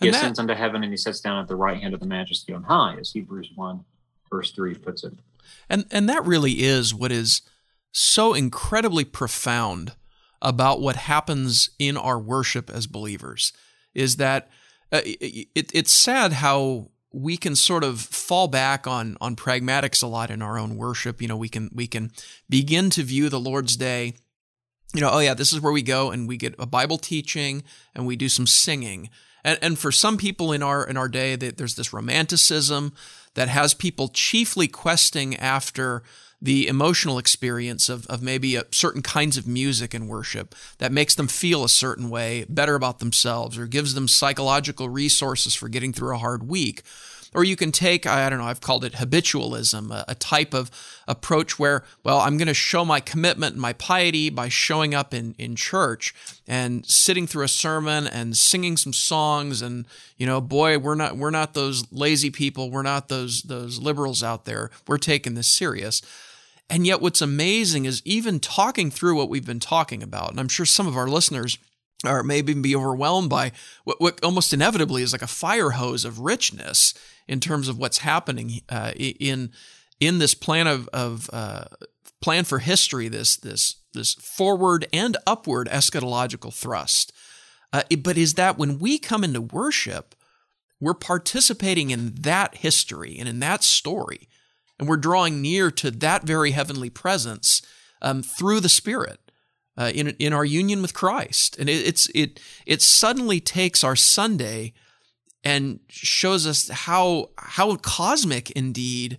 He 0.00 0.08
and 0.08 0.16
ascends 0.16 0.36
that, 0.36 0.42
into 0.42 0.54
heaven 0.54 0.82
and 0.84 0.92
he 0.92 0.98
sits 0.98 1.20
down 1.20 1.40
at 1.40 1.48
the 1.48 1.56
right 1.56 1.80
hand 1.80 1.94
of 1.94 2.00
the 2.00 2.06
Majesty 2.06 2.52
on 2.52 2.64
high, 2.64 2.98
as 3.00 3.10
Hebrews 3.12 3.50
one 3.54 3.86
verse 4.34 4.50
3 4.50 4.74
puts 4.74 5.04
it. 5.04 5.14
And 5.68 5.86
and 5.90 6.08
that 6.08 6.24
really 6.24 6.62
is 6.62 6.94
what 6.94 7.12
is 7.12 7.42
so 7.92 8.34
incredibly 8.34 9.04
profound 9.04 9.92
about 10.42 10.80
what 10.80 10.96
happens 10.96 11.70
in 11.78 11.96
our 11.96 12.18
worship 12.18 12.68
as 12.68 12.86
believers 12.86 13.52
is 13.94 14.16
that 14.16 14.50
uh, 14.92 15.00
it, 15.04 15.70
it's 15.72 15.92
sad 15.92 16.32
how 16.32 16.90
we 17.12 17.36
can 17.36 17.54
sort 17.54 17.84
of 17.84 18.00
fall 18.00 18.48
back 18.48 18.86
on 18.86 19.16
on 19.20 19.36
pragmatics 19.36 20.02
a 20.02 20.06
lot 20.06 20.30
in 20.30 20.42
our 20.42 20.58
own 20.58 20.76
worship. 20.76 21.22
You 21.22 21.28
know, 21.28 21.36
we 21.36 21.48
can 21.48 21.70
we 21.72 21.86
can 21.86 22.10
begin 22.48 22.90
to 22.90 23.02
view 23.02 23.28
the 23.28 23.40
Lord's 23.40 23.76
Day. 23.76 24.14
You 24.92 25.00
know, 25.00 25.10
oh 25.12 25.20
yeah, 25.20 25.34
this 25.34 25.52
is 25.52 25.60
where 25.60 25.72
we 25.72 25.82
go 25.82 26.10
and 26.10 26.28
we 26.28 26.36
get 26.36 26.54
a 26.58 26.66
Bible 26.66 26.98
teaching 26.98 27.62
and 27.94 28.06
we 28.06 28.16
do 28.16 28.28
some 28.28 28.46
singing. 28.46 29.10
And 29.44 29.58
and 29.62 29.78
for 29.78 29.92
some 29.92 30.16
people 30.16 30.52
in 30.52 30.62
our 30.62 30.84
in 30.84 30.96
our 30.96 31.08
day, 31.08 31.36
there's 31.36 31.76
this 31.76 31.92
romanticism 31.92 32.92
that 33.34 33.48
has 33.48 33.74
people 33.74 34.08
chiefly 34.08 34.68
questing 34.68 35.36
after 35.36 36.02
the 36.40 36.68
emotional 36.68 37.18
experience 37.18 37.88
of, 37.88 38.06
of 38.06 38.22
maybe 38.22 38.54
a, 38.54 38.64
certain 38.70 39.00
kinds 39.00 39.38
of 39.38 39.46
music 39.46 39.94
and 39.94 40.08
worship 40.08 40.54
that 40.78 40.92
makes 40.92 41.14
them 41.14 41.26
feel 41.26 41.64
a 41.64 41.68
certain 41.68 42.10
way, 42.10 42.44
better 42.48 42.74
about 42.74 42.98
themselves, 42.98 43.56
or 43.56 43.66
gives 43.66 43.94
them 43.94 44.06
psychological 44.06 44.88
resources 44.90 45.54
for 45.54 45.68
getting 45.70 45.92
through 45.92 46.14
a 46.14 46.18
hard 46.18 46.46
week. 46.46 46.82
Or 47.34 47.42
you 47.42 47.56
can 47.56 47.72
take, 47.72 48.06
I 48.06 48.30
don't 48.30 48.38
know, 48.38 48.44
I've 48.44 48.60
called 48.60 48.84
it 48.84 48.94
habitualism, 48.94 49.90
a, 49.90 50.04
a 50.08 50.14
type 50.14 50.54
of 50.54 50.70
approach 51.08 51.58
where, 51.58 51.82
well, 52.04 52.20
I'm 52.20 52.36
going 52.36 52.48
to 52.48 52.54
show 52.54 52.84
my 52.84 53.00
commitment 53.00 53.54
and 53.54 53.60
my 53.60 53.72
piety 53.72 54.30
by 54.30 54.48
showing 54.48 54.94
up 54.94 55.12
in, 55.12 55.34
in 55.36 55.56
church 55.56 56.14
and 56.46 56.86
sitting 56.86 57.26
through 57.26 57.44
a 57.44 57.48
sermon 57.48 58.06
and 58.06 58.36
singing 58.36 58.76
some 58.76 58.92
songs. 58.92 59.62
And, 59.62 59.84
you 60.16 60.26
know, 60.26 60.40
boy, 60.40 60.78
we're 60.78 60.94
not, 60.94 61.16
we're 61.16 61.30
not 61.30 61.54
those 61.54 61.90
lazy 61.92 62.30
people. 62.30 62.70
We're 62.70 62.82
not 62.82 63.08
those, 63.08 63.42
those 63.42 63.80
liberals 63.80 64.22
out 64.22 64.44
there. 64.44 64.70
We're 64.86 64.98
taking 64.98 65.34
this 65.34 65.48
serious. 65.48 66.00
And 66.70 66.86
yet, 66.86 67.02
what's 67.02 67.20
amazing 67.20 67.84
is 67.84 68.00
even 68.04 68.40
talking 68.40 68.90
through 68.90 69.16
what 69.16 69.28
we've 69.28 69.44
been 69.44 69.60
talking 69.60 70.02
about, 70.02 70.30
and 70.30 70.40
I'm 70.40 70.48
sure 70.48 70.64
some 70.64 70.86
of 70.86 70.96
our 70.96 71.08
listeners 71.08 71.58
or 72.06 72.22
maybe 72.22 72.52
even 72.52 72.62
be 72.62 72.76
overwhelmed 72.76 73.30
by 73.30 73.52
what, 73.84 74.00
what 74.00 74.22
almost 74.24 74.52
inevitably 74.52 75.02
is 75.02 75.12
like 75.12 75.22
a 75.22 75.26
fire 75.26 75.70
hose 75.70 76.04
of 76.04 76.20
richness 76.20 76.94
in 77.26 77.40
terms 77.40 77.68
of 77.68 77.78
what's 77.78 77.98
happening 77.98 78.60
uh, 78.68 78.92
in 78.96 79.50
in 80.00 80.18
this 80.18 80.34
plan 80.34 80.66
of, 80.66 80.88
of 80.88 81.30
uh, 81.32 81.64
plan 82.20 82.44
for 82.44 82.58
history, 82.58 83.08
this 83.08 83.36
this 83.36 83.76
this 83.92 84.14
forward 84.14 84.86
and 84.92 85.16
upward 85.26 85.68
eschatological 85.68 86.52
thrust. 86.52 87.12
Uh, 87.72 87.82
but 88.02 88.16
is 88.16 88.34
that 88.34 88.58
when 88.58 88.78
we 88.78 88.98
come 88.98 89.24
into 89.24 89.40
worship, 89.40 90.14
we're 90.80 90.94
participating 90.94 91.90
in 91.90 92.14
that 92.20 92.56
history 92.56 93.16
and 93.18 93.28
in 93.28 93.40
that 93.40 93.62
story, 93.64 94.28
and 94.78 94.88
we're 94.88 94.96
drawing 94.96 95.40
near 95.40 95.70
to 95.70 95.90
that 95.90 96.24
very 96.24 96.52
heavenly 96.52 96.90
presence 96.90 97.62
um, 98.02 98.22
through 98.22 98.60
the 98.60 98.68
Spirit. 98.68 99.20
Uh, 99.76 99.90
in 99.92 100.08
in 100.20 100.32
our 100.32 100.44
union 100.44 100.80
with 100.82 100.94
Christ, 100.94 101.58
and 101.58 101.68
it, 101.68 101.84
it's 101.84 102.08
it 102.14 102.38
it 102.64 102.80
suddenly 102.80 103.40
takes 103.40 103.82
our 103.82 103.96
Sunday 103.96 104.72
and 105.42 105.80
shows 105.88 106.46
us 106.46 106.68
how 106.68 107.30
how 107.36 107.74
cosmic 107.76 108.52
indeed 108.52 109.18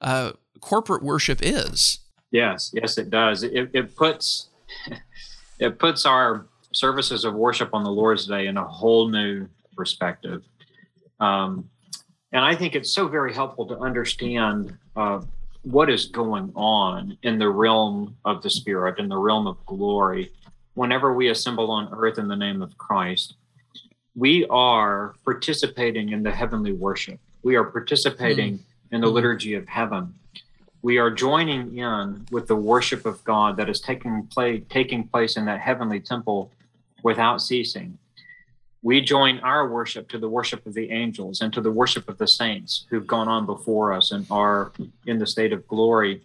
uh, 0.00 0.32
corporate 0.60 1.02
worship 1.02 1.40
is. 1.42 2.00
Yes, 2.30 2.70
yes, 2.74 2.98
it 2.98 3.10
does. 3.10 3.42
It, 3.42 3.70
it 3.72 3.96
puts 3.96 4.48
it 5.58 5.78
puts 5.78 6.06
our 6.06 6.46
services 6.72 7.24
of 7.24 7.34
worship 7.34 7.70
on 7.72 7.84
the 7.84 7.90
Lord's 7.90 8.26
Day 8.26 8.46
in 8.46 8.56
a 8.56 8.64
whole 8.64 9.08
new 9.08 9.48
perspective. 9.76 10.42
Um, 11.20 11.70
and 12.32 12.44
I 12.44 12.54
think 12.54 12.74
it's 12.74 12.92
so 12.92 13.08
very 13.08 13.32
helpful 13.32 13.66
to 13.66 13.78
understand 13.78 14.76
uh, 14.94 15.22
what 15.66 15.90
is 15.90 16.06
going 16.06 16.52
on 16.54 17.18
in 17.22 17.38
the 17.38 17.48
realm 17.48 18.16
of 18.24 18.42
the 18.42 18.50
Spirit, 18.50 18.98
in 18.98 19.08
the 19.08 19.16
realm 19.16 19.46
of 19.46 19.64
glory, 19.66 20.30
whenever 20.74 21.12
we 21.12 21.28
assemble 21.28 21.70
on 21.70 21.88
earth 21.92 22.18
in 22.18 22.28
the 22.28 22.36
name 22.36 22.62
of 22.62 22.76
Christ. 22.78 23.34
We 24.14 24.46
are 24.46 25.14
participating 25.24 26.10
in 26.10 26.22
the 26.22 26.30
heavenly 26.30 26.72
worship. 26.72 27.20
We 27.42 27.56
are 27.56 27.64
participating 27.64 28.58
mm. 28.58 28.62
in 28.92 29.00
the 29.02 29.08
liturgy 29.08 29.54
of 29.54 29.68
heaven 29.68 30.14
we 30.86 30.98
are 30.98 31.10
joining 31.10 31.76
in 31.78 32.26
with 32.30 32.46
the 32.46 32.54
worship 32.54 33.06
of 33.06 33.24
God 33.24 33.56
that 33.56 33.68
is 33.68 33.80
taking 33.80 34.24
place 34.28 34.62
taking 34.70 35.08
place 35.08 35.36
in 35.36 35.44
that 35.46 35.58
heavenly 35.58 35.98
temple 35.98 36.52
without 37.02 37.42
ceasing. 37.42 37.98
We 38.86 39.00
join 39.00 39.40
our 39.40 39.68
worship 39.68 40.08
to 40.10 40.18
the 40.20 40.28
worship 40.28 40.64
of 40.64 40.72
the 40.72 40.92
angels 40.92 41.40
and 41.40 41.52
to 41.54 41.60
the 41.60 41.72
worship 41.72 42.08
of 42.08 42.18
the 42.18 42.28
saints 42.28 42.86
who've 42.88 43.04
gone 43.04 43.26
on 43.26 43.44
before 43.44 43.92
us 43.92 44.12
and 44.12 44.24
are 44.30 44.70
in 45.06 45.18
the 45.18 45.26
state 45.26 45.52
of 45.52 45.66
glory. 45.66 46.22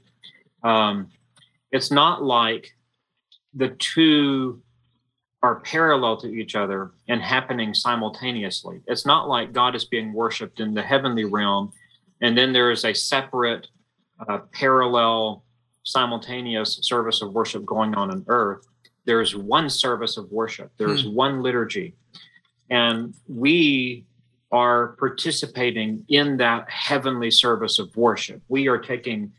Um, 0.62 1.10
it's 1.72 1.89
not 1.89 2.22
like 2.24 2.75
the 3.56 3.70
two 3.70 4.62
are 5.41 5.62
parallel 5.62 6.18
to 6.18 6.27
each 6.27 6.53
other 6.53 6.91
and 7.08 7.20
happening 7.20 7.74
simultaneously. 7.74 8.82
It's 8.86 9.08
not 9.08 9.27
like 9.27 9.53
God 9.53 9.74
is 9.74 9.86
being 9.86 10.13
worshiped 10.13 10.60
in 10.60 10.75
the 10.75 10.84
heavenly 10.84 11.25
realm 11.25 11.74
and 12.22 12.38
then 12.38 12.53
there 12.53 12.70
is 12.70 12.86
a 12.86 12.94
separate 12.94 13.70
uh, 14.30 14.38
parallel, 14.53 15.44
simultaneous 15.82 16.77
service 16.84 17.24
of 17.24 17.34
worship 17.34 17.65
going 17.65 17.96
on 17.96 18.12
on 18.12 18.24
earth. 18.27 18.68
There's 19.06 19.36
one 19.36 19.68
service 19.68 20.15
of 20.15 20.32
worship, 20.32 20.72
there's 20.77 21.06
hmm. 21.06 21.15
one 21.15 21.41
liturgy. 21.41 21.96
And 22.71 23.13
we 23.27 24.05
are 24.51 24.95
participating 24.97 26.03
in 26.07 26.37
that 26.37 26.69
heavenly 26.69 27.29
service 27.29 27.77
of 27.77 27.95
worship. 27.95 28.41
We 28.47 28.67
are 28.67 28.79
taking 28.79 29.31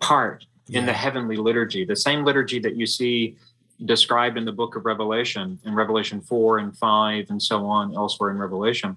part 0.00 0.46
in 0.70 0.84
the 0.84 0.92
heavenly 0.92 1.36
liturgy, 1.36 1.84
the 1.84 1.96
same 1.96 2.24
liturgy 2.24 2.58
that 2.58 2.76
you 2.76 2.86
see 2.86 3.36
described 3.84 4.36
in 4.36 4.44
the 4.44 4.52
book 4.52 4.76
of 4.76 4.84
Revelation, 4.84 5.58
in 5.64 5.74
Revelation 5.74 6.20
4 6.20 6.58
and 6.58 6.76
5, 6.76 7.26
and 7.30 7.42
so 7.42 7.64
on, 7.66 7.94
elsewhere 7.94 8.30
in 8.30 8.38
Revelation. 8.38 8.96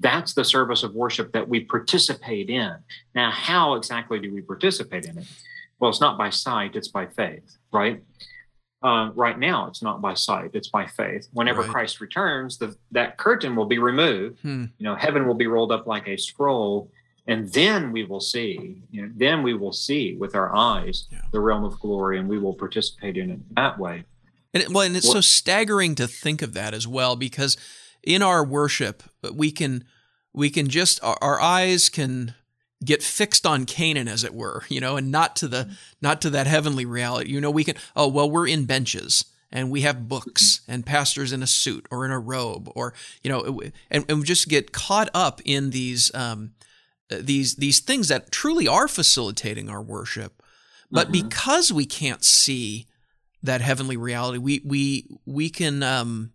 That's 0.00 0.32
the 0.32 0.44
service 0.44 0.82
of 0.82 0.94
worship 0.94 1.32
that 1.32 1.48
we 1.48 1.60
participate 1.60 2.48
in. 2.48 2.74
Now, 3.14 3.30
how 3.30 3.74
exactly 3.74 4.18
do 4.20 4.32
we 4.32 4.40
participate 4.40 5.06
in 5.06 5.18
it? 5.18 5.26
Well, 5.78 5.90
it's 5.90 6.00
not 6.00 6.16
by 6.16 6.30
sight, 6.30 6.76
it's 6.76 6.88
by 6.88 7.06
faith, 7.06 7.56
right? 7.72 8.02
Uh, 8.82 9.10
right 9.14 9.38
now, 9.38 9.68
it's 9.68 9.80
not 9.80 10.00
by 10.00 10.12
sight, 10.12 10.50
it's 10.54 10.68
by 10.68 10.84
faith. 10.86 11.28
Whenever 11.32 11.60
right. 11.62 11.70
Christ 11.70 12.00
returns, 12.00 12.58
the, 12.58 12.76
that 12.90 13.16
curtain 13.16 13.54
will 13.54 13.66
be 13.66 13.78
removed. 13.78 14.40
Hmm. 14.40 14.64
You 14.78 14.84
know, 14.84 14.96
heaven 14.96 15.26
will 15.26 15.34
be 15.34 15.46
rolled 15.46 15.70
up 15.70 15.86
like 15.86 16.08
a 16.08 16.16
scroll, 16.16 16.90
and 17.28 17.52
then 17.52 17.92
we 17.92 18.04
will 18.04 18.20
see. 18.20 18.82
You 18.90 19.02
know, 19.02 19.12
then 19.14 19.44
we 19.44 19.54
will 19.54 19.72
see 19.72 20.16
with 20.16 20.34
our 20.34 20.54
eyes 20.54 21.06
yeah. 21.12 21.20
the 21.30 21.38
realm 21.38 21.64
of 21.64 21.78
glory, 21.78 22.18
and 22.18 22.28
we 22.28 22.38
will 22.38 22.54
participate 22.54 23.16
in 23.16 23.30
it 23.30 23.54
that 23.54 23.78
way. 23.78 24.04
And 24.52 24.74
well, 24.74 24.84
and 24.84 24.96
it's 24.96 25.06
well, 25.06 25.14
so 25.14 25.20
staggering 25.20 25.94
to 25.94 26.08
think 26.08 26.42
of 26.42 26.52
that 26.54 26.74
as 26.74 26.86
well, 26.86 27.14
because 27.14 27.56
in 28.02 28.20
our 28.20 28.44
worship, 28.44 29.04
we 29.32 29.52
can 29.52 29.84
we 30.32 30.50
can 30.50 30.68
just 30.68 31.02
our, 31.04 31.16
our 31.22 31.40
eyes 31.40 31.88
can 31.88 32.34
get 32.84 33.02
fixed 33.02 33.46
on 33.46 33.66
Canaan 33.66 34.08
as 34.08 34.24
it 34.24 34.34
were, 34.34 34.64
you 34.68 34.80
know, 34.80 34.96
and 34.96 35.10
not 35.10 35.36
to 35.36 35.48
the 35.48 35.70
not 36.00 36.20
to 36.22 36.30
that 36.30 36.46
heavenly 36.46 36.84
reality. 36.84 37.30
You 37.30 37.40
know, 37.40 37.50
we 37.50 37.64
can 37.64 37.76
oh 37.96 38.08
well 38.08 38.30
we're 38.30 38.48
in 38.48 38.64
benches 38.64 39.24
and 39.50 39.70
we 39.70 39.82
have 39.82 40.08
books 40.08 40.62
and 40.66 40.86
pastors 40.86 41.32
in 41.32 41.42
a 41.42 41.46
suit 41.46 41.86
or 41.90 42.04
in 42.04 42.10
a 42.10 42.18
robe 42.18 42.70
or 42.74 42.94
you 43.22 43.30
know 43.30 43.60
and, 43.90 44.04
and 44.08 44.18
we 44.18 44.24
just 44.24 44.48
get 44.48 44.72
caught 44.72 45.10
up 45.12 45.40
in 45.44 45.70
these 45.70 46.12
um, 46.14 46.52
these 47.08 47.56
these 47.56 47.80
things 47.80 48.08
that 48.08 48.30
truly 48.30 48.66
are 48.66 48.88
facilitating 48.88 49.68
our 49.68 49.82
worship. 49.82 50.42
But 50.90 51.10
mm-hmm. 51.10 51.28
because 51.28 51.72
we 51.72 51.86
can't 51.86 52.24
see 52.24 52.86
that 53.42 53.60
heavenly 53.60 53.96
reality, 53.96 54.38
we 54.38 54.60
we 54.64 55.06
we 55.26 55.50
can 55.50 55.82
um, 55.82 56.32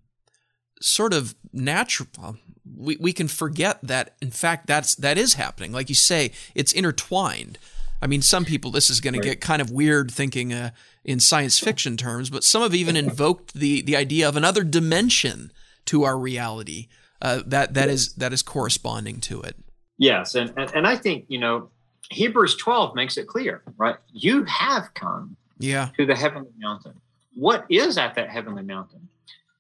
sort 0.81 1.13
of 1.13 1.35
natural 1.53 2.37
we, 2.77 2.98
we 2.98 3.13
can 3.13 3.27
forget 3.27 3.79
that 3.81 4.15
in 4.22 4.31
fact 4.31 4.67
that's 4.67 4.96
that 4.96 5.17
is 5.17 5.34
happening. 5.34 5.72
Like 5.72 5.89
you 5.89 5.96
say 5.96 6.31
it's 6.55 6.72
intertwined. 6.72 7.57
I 8.01 8.07
mean 8.07 8.22
some 8.22 8.46
people 8.46 8.72
this 8.72 8.89
is 8.89 9.01
going 9.01 9.15
right. 9.15 9.24
to 9.24 9.29
get 9.29 9.41
kind 9.41 9.62
of 9.62 9.72
weird 9.72 10.12
thinking 10.12 10.53
uh, 10.53 10.72
in 11.03 11.19
science 11.19 11.60
fiction 11.60 11.98
terms 11.98 12.29
but 12.29 12.43
some 12.43 12.62
have 12.62 12.75
even 12.75 12.96
invoked 12.96 13.53
the 13.53 13.81
the 13.81 13.96
idea 13.96 14.27
of 14.27 14.36
another 14.38 14.63
dimension 14.63 15.51
to 15.86 16.03
our 16.03 16.17
reality 16.17 16.88
uh, 17.22 17.41
that 17.46 17.74
that 17.74 17.89
is 17.89 18.13
that 18.13 18.31
is 18.31 18.43
corresponding 18.43 19.19
to 19.22 19.41
it. 19.41 19.55
Yes 19.98 20.36
and, 20.36 20.53
and 20.55 20.74
and 20.75 20.88
i 20.88 20.96
think 20.96 21.25
you 21.27 21.39
know 21.39 21.69
hebrews 22.12 22.55
12 22.55 22.96
makes 22.96 23.17
it 23.17 23.27
clear 23.27 23.63
right? 23.77 23.96
You 24.13 24.43
have 24.46 24.93
come 24.93 25.36
yeah. 25.60 25.89
to 25.98 26.05
the 26.05 26.15
heavenly 26.15 26.51
mountain. 26.60 27.01
What 27.34 27.65
is 27.69 27.98
at 27.98 28.15
that 28.15 28.29
heavenly 28.29 28.63
mountain? 28.63 29.10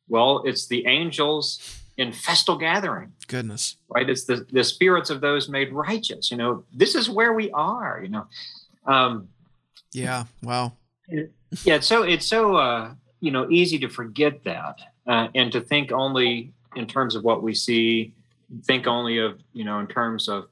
Well 0.07 0.43
it's 0.45 0.67
the 0.67 0.85
angels 0.85 1.81
in 1.97 2.13
festal 2.13 2.57
gathering. 2.57 3.11
Goodness. 3.27 3.77
Right? 3.89 4.09
It's 4.09 4.25
the, 4.25 4.45
the 4.51 4.63
spirits 4.63 5.09
of 5.09 5.19
those 5.19 5.49
made 5.49 5.73
righteous. 5.73 6.31
You 6.31 6.37
know, 6.37 6.63
this 6.71 6.95
is 6.95 7.09
where 7.09 7.33
we 7.33 7.51
are, 7.51 7.99
you 8.01 8.09
know. 8.09 8.27
Um, 8.85 9.29
yeah. 9.93 10.25
Wow. 10.43 10.73
yeah. 11.63 11.79
So 11.79 12.03
it's 12.03 12.25
so, 12.25 12.55
uh, 12.55 12.93
you 13.19 13.31
know, 13.31 13.49
easy 13.49 13.79
to 13.79 13.89
forget 13.89 14.43
that 14.43 14.79
uh, 15.07 15.29
and 15.33 15.51
to 15.51 15.61
think 15.61 15.91
only 15.91 16.53
in 16.75 16.85
terms 16.85 17.15
of 17.15 17.23
what 17.23 17.41
we 17.41 17.55
see, 17.55 18.13
think 18.65 18.85
only 18.85 19.17
of, 19.17 19.39
you 19.53 19.65
know, 19.65 19.79
in 19.79 19.87
terms 19.87 20.29
of 20.29 20.47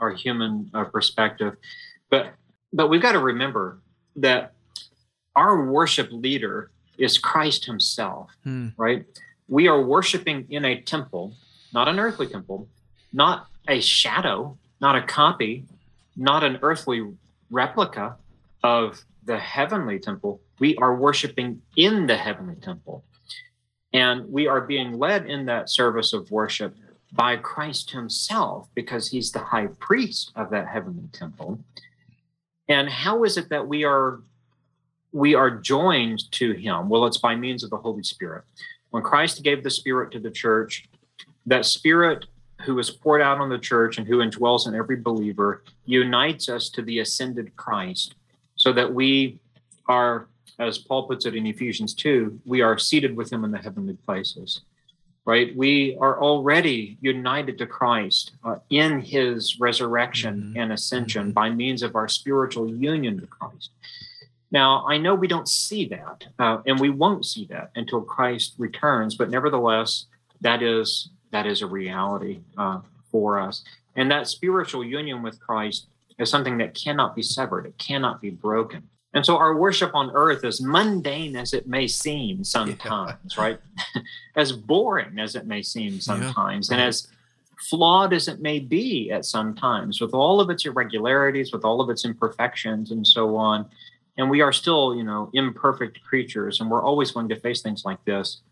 our 0.00 0.10
human 0.10 0.70
uh, 0.72 0.84
perspective. 0.84 1.56
But, 2.10 2.32
but 2.72 2.88
we've 2.88 3.02
got 3.02 3.12
to 3.12 3.18
remember 3.18 3.80
that 4.16 4.54
our 5.36 5.64
worship 5.66 6.08
leader 6.10 6.70
is 6.96 7.18
Christ 7.18 7.66
himself, 7.66 8.30
hmm. 8.42 8.68
right? 8.76 9.04
We 9.48 9.66
are 9.66 9.80
worshiping 9.80 10.46
in 10.50 10.64
a 10.64 10.80
temple, 10.80 11.34
not 11.72 11.88
an 11.88 11.98
earthly 11.98 12.26
temple, 12.26 12.68
not 13.12 13.46
a 13.66 13.80
shadow, 13.80 14.56
not 14.80 14.94
a 14.96 15.02
copy, 15.02 15.64
not 16.16 16.44
an 16.44 16.58
earthly 16.62 17.02
replica 17.50 18.16
of 18.62 19.02
the 19.24 19.38
heavenly 19.38 19.98
temple. 19.98 20.40
We 20.58 20.76
are 20.76 20.94
worshiping 20.94 21.62
in 21.76 22.06
the 22.06 22.16
heavenly 22.16 22.56
temple. 22.56 23.04
And 23.92 24.30
we 24.30 24.46
are 24.46 24.60
being 24.60 24.98
led 24.98 25.26
in 25.26 25.46
that 25.46 25.70
service 25.70 26.12
of 26.12 26.30
worship 26.30 26.76
by 27.12 27.36
Christ 27.36 27.90
himself 27.90 28.68
because 28.74 29.08
he's 29.08 29.32
the 29.32 29.38
high 29.38 29.68
priest 29.78 30.30
of 30.36 30.50
that 30.50 30.68
heavenly 30.68 31.08
temple. 31.12 31.60
And 32.68 32.88
how 32.88 33.24
is 33.24 33.38
it 33.38 33.48
that 33.48 33.66
we 33.66 33.84
are 33.84 34.20
we 35.10 35.34
are 35.34 35.50
joined 35.50 36.30
to 36.32 36.52
him? 36.52 36.90
Well, 36.90 37.06
it's 37.06 37.16
by 37.16 37.34
means 37.34 37.64
of 37.64 37.70
the 37.70 37.78
Holy 37.78 38.02
Spirit. 38.02 38.44
When 38.90 39.02
Christ 39.02 39.42
gave 39.42 39.62
the 39.62 39.70
Spirit 39.70 40.10
to 40.12 40.20
the 40.20 40.30
church, 40.30 40.88
that 41.46 41.64
Spirit 41.64 42.26
who 42.64 42.78
is 42.78 42.90
poured 42.90 43.22
out 43.22 43.38
on 43.38 43.48
the 43.48 43.58
church 43.58 43.98
and 43.98 44.06
who 44.06 44.18
indwells 44.18 44.66
in 44.66 44.74
every 44.74 44.96
believer 44.96 45.62
unites 45.84 46.48
us 46.48 46.68
to 46.70 46.82
the 46.82 46.98
ascended 46.98 47.54
Christ 47.56 48.14
so 48.56 48.72
that 48.72 48.92
we 48.92 49.38
are, 49.86 50.26
as 50.58 50.78
Paul 50.78 51.06
puts 51.06 51.24
it 51.24 51.36
in 51.36 51.46
Ephesians 51.46 51.94
2, 51.94 52.40
we 52.44 52.60
are 52.60 52.76
seated 52.78 53.16
with 53.16 53.32
him 53.32 53.44
in 53.44 53.52
the 53.52 53.58
heavenly 53.58 53.94
places. 53.94 54.62
Right? 55.24 55.54
We 55.54 55.96
are 56.00 56.18
already 56.20 56.96
united 57.02 57.58
to 57.58 57.66
Christ 57.66 58.32
uh, 58.42 58.56
in 58.70 59.00
his 59.00 59.60
resurrection 59.60 60.40
mm-hmm. 60.40 60.58
and 60.58 60.72
ascension 60.72 61.24
mm-hmm. 61.24 61.32
by 61.32 61.50
means 61.50 61.82
of 61.82 61.96
our 61.96 62.08
spiritual 62.08 62.68
union 62.74 63.20
to 63.20 63.26
Christ. 63.26 63.70
Now, 64.50 64.86
I 64.86 64.96
know 64.96 65.14
we 65.14 65.28
don't 65.28 65.48
see 65.48 65.86
that, 65.88 66.26
uh, 66.38 66.58
and 66.66 66.80
we 66.80 66.90
won't 66.90 67.26
see 67.26 67.46
that 67.46 67.70
until 67.76 68.00
Christ 68.00 68.54
returns. 68.58 69.14
But 69.14 69.30
nevertheless, 69.30 70.06
that 70.40 70.62
is 70.62 71.10
that 71.30 71.46
is 71.46 71.60
a 71.60 71.66
reality 71.66 72.40
uh, 72.56 72.80
for 73.10 73.38
us, 73.38 73.62
and 73.96 74.10
that 74.10 74.28
spiritual 74.28 74.84
union 74.84 75.22
with 75.22 75.38
Christ 75.40 75.86
is 76.18 76.30
something 76.30 76.58
that 76.58 76.74
cannot 76.74 77.14
be 77.14 77.22
severed. 77.22 77.66
It 77.66 77.76
cannot 77.78 78.20
be 78.20 78.30
broken. 78.30 78.88
And 79.14 79.24
so, 79.24 79.36
our 79.36 79.56
worship 79.56 79.94
on 79.94 80.10
earth, 80.14 80.44
as 80.44 80.60
mundane 80.60 81.36
as 81.36 81.52
it 81.52 81.66
may 81.66 81.86
seem 81.86 82.44
sometimes, 82.44 83.34
yeah. 83.36 83.42
right, 83.42 83.58
as 84.36 84.52
boring 84.52 85.18
as 85.18 85.34
it 85.34 85.46
may 85.46 85.62
seem 85.62 86.00
sometimes, 86.00 86.68
yeah. 86.68 86.76
and 86.76 86.82
as 86.86 87.08
flawed 87.68 88.12
as 88.12 88.28
it 88.28 88.40
may 88.40 88.60
be 88.60 89.10
at 89.10 89.24
some 89.24 89.54
times, 89.54 90.00
with 90.00 90.14
all 90.14 90.40
of 90.40 90.48
its 90.48 90.64
irregularities, 90.64 91.52
with 91.52 91.64
all 91.64 91.80
of 91.80 91.90
its 91.90 92.04
imperfections, 92.04 92.92
and 92.92 93.06
so 93.06 93.36
on 93.36 93.66
and 94.18 94.28
we 94.28 94.42
are 94.42 94.52
still 94.52 94.94
you 94.94 95.04
know 95.04 95.30
imperfect 95.32 96.02
creatures 96.02 96.60
and 96.60 96.70
we're 96.70 96.82
always 96.82 97.12
going 97.12 97.28
to 97.28 97.40
face 97.40 97.62
things 97.62 97.84
like 97.84 98.04
this 98.04 98.42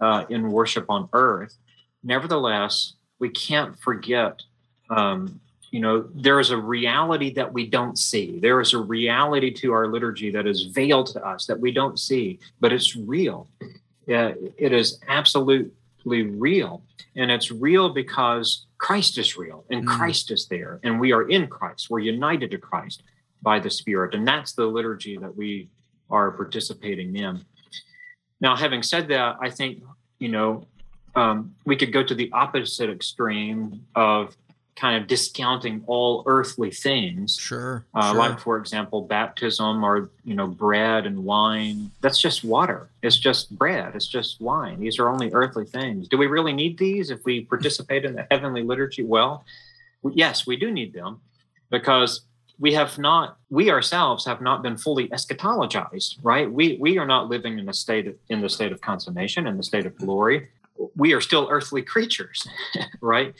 uh, 0.00 0.24
in 0.30 0.50
worship 0.50 0.86
on 0.88 1.08
earth. 1.12 1.56
Nevertheless 2.02 2.94
we 3.18 3.28
can't 3.28 3.78
forget 3.78 4.40
um, 4.88 5.40
you 5.70 5.80
know 5.80 6.08
there 6.14 6.40
is 6.40 6.50
a 6.50 6.56
reality 6.56 7.34
that 7.34 7.52
we 7.52 7.66
don't 7.66 7.98
see. 7.98 8.38
There 8.38 8.60
is 8.60 8.72
a 8.72 8.78
reality 8.78 9.50
to 9.54 9.72
our 9.72 9.88
liturgy 9.88 10.30
that 10.30 10.46
is 10.46 10.62
veiled 10.62 11.08
to 11.08 11.26
us 11.26 11.46
that 11.46 11.60
we 11.60 11.72
don't 11.72 11.98
see 11.98 12.38
but 12.60 12.72
it's 12.72 12.96
real. 12.96 13.48
Uh, 14.08 14.32
it 14.56 14.72
is 14.72 14.98
absolutely 15.08 16.22
real. 16.22 16.82
And 17.14 17.30
it's 17.30 17.50
real 17.50 17.90
because 17.90 18.66
christ 18.78 19.16
is 19.16 19.36
real 19.36 19.64
and 19.70 19.86
mm. 19.86 19.96
christ 19.96 20.32
is 20.32 20.46
there 20.48 20.80
and 20.82 20.98
we 20.98 21.12
are 21.12 21.28
in 21.28 21.46
christ. 21.46 21.90
We're 21.90 22.00
united 22.00 22.50
to 22.52 22.58
christ 22.58 23.02
by 23.42 23.58
the 23.58 23.70
Spirit. 23.70 24.14
And 24.14 24.26
that's 24.26 24.52
the 24.52 24.66
liturgy 24.66 25.16
that 25.18 25.36
we 25.36 25.68
are 26.10 26.30
participating 26.30 27.16
in. 27.16 27.44
Now, 28.40 28.56
having 28.56 28.82
said 28.82 29.08
that, 29.08 29.36
I 29.40 29.50
think, 29.50 29.82
you 30.18 30.28
know, 30.28 30.66
um, 31.14 31.54
we 31.64 31.76
could 31.76 31.92
go 31.92 32.02
to 32.02 32.14
the 32.14 32.30
opposite 32.32 32.88
extreme 32.90 33.84
of 33.94 34.36
kind 34.74 35.00
of 35.00 35.06
discounting 35.06 35.82
all 35.86 36.24
earthly 36.26 36.70
things. 36.70 37.36
Sure, 37.38 37.84
uh, 37.94 38.10
sure. 38.10 38.18
Like, 38.18 38.40
for 38.40 38.56
example, 38.56 39.02
baptism 39.02 39.84
or, 39.84 40.10
you 40.24 40.34
know, 40.34 40.46
bread 40.46 41.06
and 41.06 41.24
wine. 41.24 41.90
That's 42.00 42.18
just 42.18 42.42
water. 42.42 42.88
It's 43.02 43.18
just 43.18 43.56
bread. 43.56 43.94
It's 43.94 44.06
just 44.06 44.40
wine. 44.40 44.80
These 44.80 44.98
are 44.98 45.08
only 45.08 45.30
earthly 45.32 45.66
things. 45.66 46.08
Do 46.08 46.16
we 46.16 46.26
really 46.26 46.54
need 46.54 46.78
these 46.78 47.10
if 47.10 47.24
we 47.24 47.44
participate 47.44 48.04
in 48.04 48.14
the 48.14 48.26
heavenly 48.30 48.62
liturgy? 48.62 49.02
Well, 49.02 49.44
yes, 50.14 50.46
we 50.46 50.56
do 50.56 50.70
need 50.70 50.94
them 50.94 51.20
because 51.70 52.22
we 52.62 52.72
have 52.72 52.96
not 52.96 53.38
we 53.50 53.70
ourselves 53.72 54.24
have 54.24 54.40
not 54.40 54.62
been 54.62 54.76
fully 54.76 55.08
eschatologized 55.08 56.18
right? 56.22 56.50
We 56.50 56.78
we 56.80 56.96
are 56.96 57.08
not 57.14 57.28
living 57.28 57.58
in 57.58 57.68
a 57.68 57.74
state 57.74 58.06
of, 58.06 58.14
in 58.28 58.40
the 58.40 58.48
state 58.48 58.70
of 58.70 58.80
consummation 58.80 59.48
in 59.48 59.56
the 59.56 59.64
state 59.64 59.84
of 59.84 59.94
glory. 59.98 60.48
We 60.96 61.12
are 61.12 61.20
still 61.20 61.48
earthly 61.50 61.82
creatures 61.82 62.46
right? 63.00 63.34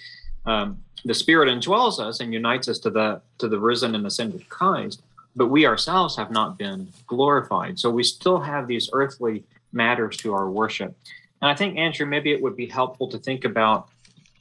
Um, 0.45 0.83
the 1.05 1.15
spirit 1.15 1.49
indwells 1.49 2.01
us 2.01 2.19
and 2.21 2.35
unites 2.35 2.67
us 2.69 2.81
to 2.81 2.91
the 2.91 3.23
to 3.39 3.47
the 3.49 3.61
risen 3.61 3.95
and 3.95 4.05
ascended 4.05 4.49
christ 4.49 5.01
but 5.37 5.47
we 5.47 5.67
ourselves 5.67 6.15
have 6.17 6.31
not 6.31 6.59
been 6.59 6.89
glorified. 7.07 7.79
So 7.79 7.89
we 7.89 8.03
still 8.03 8.39
have 8.41 8.67
these 8.67 8.91
earthly 8.93 9.45
matters 9.73 10.19
to 10.19 10.35
our 10.35 10.51
worship. 10.51 10.95
And 11.41 11.49
i 11.53 11.55
think 11.55 11.79
andrew 11.79 12.07
maybe 12.07 12.33
it 12.33 12.43
would 12.43 12.57
be 12.57 12.67
helpful 12.67 13.09
to 13.09 13.19
think 13.19 13.45
about 13.45 13.89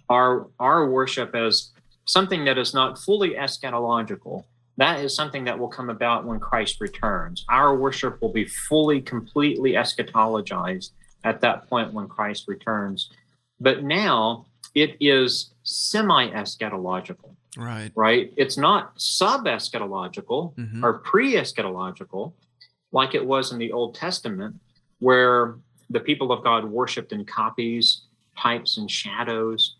our 0.09 0.47
our 0.59 0.81
worship 0.97 1.35
as 1.35 1.53
something 2.05 2.45
that 2.45 2.57
is 2.57 2.73
not 2.73 2.97
fully 2.97 3.31
eschatological 3.45 4.43
that 4.81 4.99
is 4.99 5.15
something 5.15 5.43
that 5.43 5.59
will 5.59 5.67
come 5.67 5.91
about 5.91 6.25
when 6.25 6.39
Christ 6.39 6.81
returns. 6.81 7.45
Our 7.47 7.75
worship 7.75 8.19
will 8.19 8.33
be 8.33 8.45
fully, 8.45 8.99
completely 8.99 9.73
eschatologized 9.73 10.89
at 11.23 11.39
that 11.41 11.69
point 11.69 11.93
when 11.93 12.07
Christ 12.07 12.45
returns. 12.47 13.11
But 13.59 13.83
now 13.83 14.47
it 14.73 14.97
is 14.99 15.51
semi 15.61 16.31
eschatological. 16.31 17.35
Right. 17.55 17.91
Right. 17.95 18.33
It's 18.37 18.57
not 18.57 18.99
sub 18.99 19.45
eschatological 19.45 20.55
mm-hmm. 20.55 20.83
or 20.83 20.93
pre 20.93 21.35
eschatological 21.35 22.33
like 22.91 23.13
it 23.13 23.23
was 23.23 23.51
in 23.51 23.59
the 23.59 23.71
Old 23.71 23.93
Testament, 23.93 24.59
where 24.97 25.57
the 25.91 25.99
people 25.99 26.31
of 26.31 26.43
God 26.43 26.65
worshiped 26.65 27.11
in 27.11 27.23
copies, 27.25 28.05
types, 28.35 28.77
and 28.77 28.89
shadows. 28.89 29.75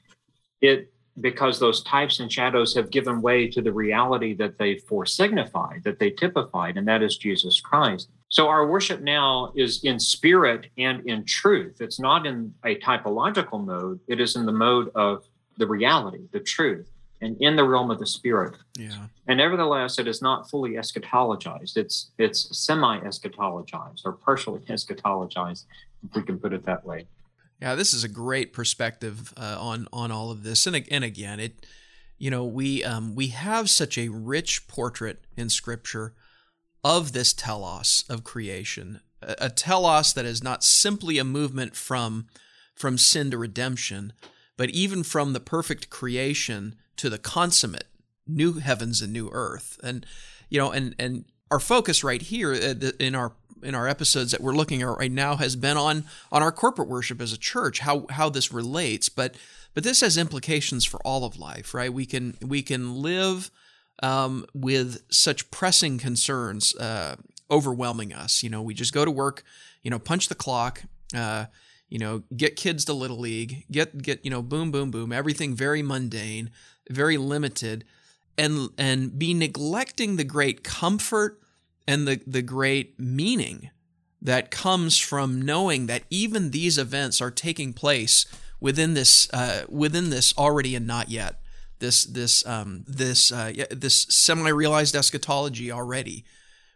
It 0.62 0.91
because 1.20 1.60
those 1.60 1.84
types 1.84 2.20
and 2.20 2.32
shadows 2.32 2.74
have 2.74 2.90
given 2.90 3.22
way 3.22 3.48
to 3.48 3.62
the 3.62 3.72
reality 3.72 4.34
that 4.36 4.58
they 4.58 4.76
foresignified, 4.76 5.84
that 5.84 6.00
they 6.00 6.10
typified, 6.10 6.78
and 6.78 6.88
that 6.88 7.04
is 7.04 7.18
Jesus 7.18 7.60
Christ. 7.60 8.10
So 8.30 8.48
our 8.48 8.66
worship 8.66 9.02
now 9.02 9.52
is 9.56 9.84
in 9.84 10.00
spirit 10.00 10.68
and 10.78 11.06
in 11.06 11.26
truth. 11.26 11.82
It's 11.82 12.00
not 12.00 12.26
in 12.26 12.54
a 12.64 12.76
typological 12.76 13.64
mode, 13.64 14.00
it 14.08 14.22
is 14.22 14.36
in 14.38 14.46
the 14.46 14.54
mode 14.54 14.90
of 14.96 15.26
the 15.58 15.68
reality, 15.68 16.22
the 16.32 16.40
truth, 16.40 16.88
and 17.20 17.36
in 17.42 17.56
the 17.56 17.64
realm 17.64 17.92
of 17.92 18.00
the 18.00 18.08
spirit. 18.08 18.56
Yeah. 18.78 19.08
And 19.28 19.38
nevertheless, 19.38 20.00
it 20.00 20.08
is 20.08 20.22
not 20.22 20.50
fully 20.50 20.72
eschatologized. 20.72 21.78
It's 21.78 22.12
it's 22.18 22.58
semi-eschatologized 22.58 24.02
or 24.06 24.14
partially 24.14 24.62
eschatologized, 24.62 25.66
if 26.04 26.16
we 26.16 26.24
can 26.24 26.40
put 26.40 26.54
it 26.54 26.66
that 26.66 26.86
way. 26.86 27.06
Yeah, 27.62 27.76
this 27.76 27.94
is 27.94 28.04
a 28.04 28.10
great 28.10 28.54
perspective 28.54 29.34
uh, 29.38 29.58
on 29.60 29.88
on 29.94 30.12
all 30.12 30.32
of 30.32 30.44
this, 30.44 30.66
and 30.66 30.84
and 30.90 31.04
again, 31.04 31.40
it, 31.40 31.68
you 32.18 32.32
know, 32.32 32.44
we 32.44 32.84
um, 32.84 33.14
we 33.14 33.28
have 33.28 33.70
such 33.70 34.00
a 34.00 34.10
rich 34.10 34.68
portrait 34.68 35.24
in 35.38 35.50
Scripture 35.50 36.16
of 36.84 37.12
this 37.12 37.34
telos 37.34 38.04
of 38.10 38.24
creation, 38.24 39.02
a, 39.22 39.36
a 39.42 39.50
telos 39.50 40.12
that 40.14 40.26
is 40.26 40.44
not 40.44 40.64
simply 40.64 41.20
a 41.20 41.24
movement 41.24 41.76
from 41.76 42.26
from 42.74 42.98
sin 42.98 43.30
to 43.30 43.38
redemption, 43.38 44.12
but 44.58 44.72
even 44.72 45.04
from 45.04 45.34
the 45.34 45.40
perfect 45.40 45.92
creation 45.92 46.76
to 46.96 47.12
the 47.12 47.20
consummate 47.20 47.88
new 48.26 48.54
heavens 48.54 49.04
and 49.04 49.14
new 49.14 49.30
earth, 49.32 49.80
and 49.84 50.04
you 50.50 50.58
know, 50.58 50.72
and 50.72 50.96
and 50.98 51.26
our 51.52 51.60
focus 51.60 52.04
right 52.04 52.24
here 52.24 52.54
uh, 52.54 52.92
in 53.00 53.14
our 53.14 53.34
in 53.64 53.76
our 53.76 53.88
episodes 53.88 54.32
that 54.32 54.42
we're 54.42 54.56
looking 54.56 54.82
at 54.82 54.88
right 54.88 55.12
now 55.12 55.36
has 55.36 55.56
been 55.56 55.78
on 55.78 56.06
on 56.32 56.42
our 56.42 56.52
corporate 56.52 56.88
worship 56.88 57.22
as 57.22 57.34
a 57.34 57.38
church, 57.38 57.80
how 57.80 58.06
how 58.10 58.30
this 58.30 58.52
relates, 58.52 59.10
but 59.10 59.36
but 59.74 59.84
this 59.84 60.02
has 60.02 60.18
implications 60.18 60.86
for 60.86 61.00
all 61.06 61.24
of 61.24 61.38
life, 61.38 61.74
right? 61.74 61.94
We 61.94 62.06
can 62.06 62.38
we 62.42 62.62
can 62.62 62.96
live 62.96 63.52
um, 64.04 64.46
with 64.54 65.02
such 65.10 65.50
pressing 65.52 65.98
concerns 65.98 66.76
uh, 66.76 67.16
overwhelming 67.50 68.14
us. 68.14 68.44
You 68.44 68.50
know, 68.50 68.62
we 68.62 68.74
just 68.74 68.94
go 68.94 69.06
to 69.06 69.12
work, 69.12 69.44
you 69.84 69.92
know, 69.92 70.00
punch 70.00 70.28
the 70.28 70.36
clock. 70.36 70.84
Uh, 71.16 71.46
you 71.90 72.00
know, 72.00 72.24
get 72.36 72.56
kids 72.56 72.86
to 72.86 72.94
little 72.94 73.20
league, 73.20 73.66
get 73.70 74.02
get 74.02 74.24
you 74.24 74.32
know, 74.32 74.42
boom, 74.42 74.72
boom, 74.72 74.92
boom, 74.92 75.12
everything 75.12 75.54
very 75.54 75.84
mundane, 75.84 76.50
very 76.90 77.18
limited, 77.18 77.84
and 78.38 78.70
and 78.78 79.20
be 79.20 79.34
neglecting 79.34 80.16
the 80.16 80.24
great 80.24 80.64
comfort 80.64 81.38
and 81.88 82.08
the, 82.08 82.22
the 82.28 82.42
great 82.42 83.00
meaning 83.00 83.70
that 84.22 84.52
comes 84.52 84.98
from 84.98 85.42
knowing 85.42 85.88
that 85.88 86.04
even 86.10 86.52
these 86.52 86.78
events 86.78 87.22
are 87.22 87.32
taking 87.32 87.74
place 87.74 88.26
within 88.60 88.94
this 88.94 89.32
uh, 89.34 89.64
within 89.68 90.10
this 90.10 90.38
already 90.38 90.76
and 90.76 90.86
not 90.86 91.10
yet 91.10 91.42
this 91.82 92.06
this 92.06 92.46
um, 92.46 92.86
this 92.88 93.32
uh, 93.32 93.52
this 93.70 94.04
semi-realized 94.10 94.96
eschatology 94.96 95.70
already, 95.70 96.24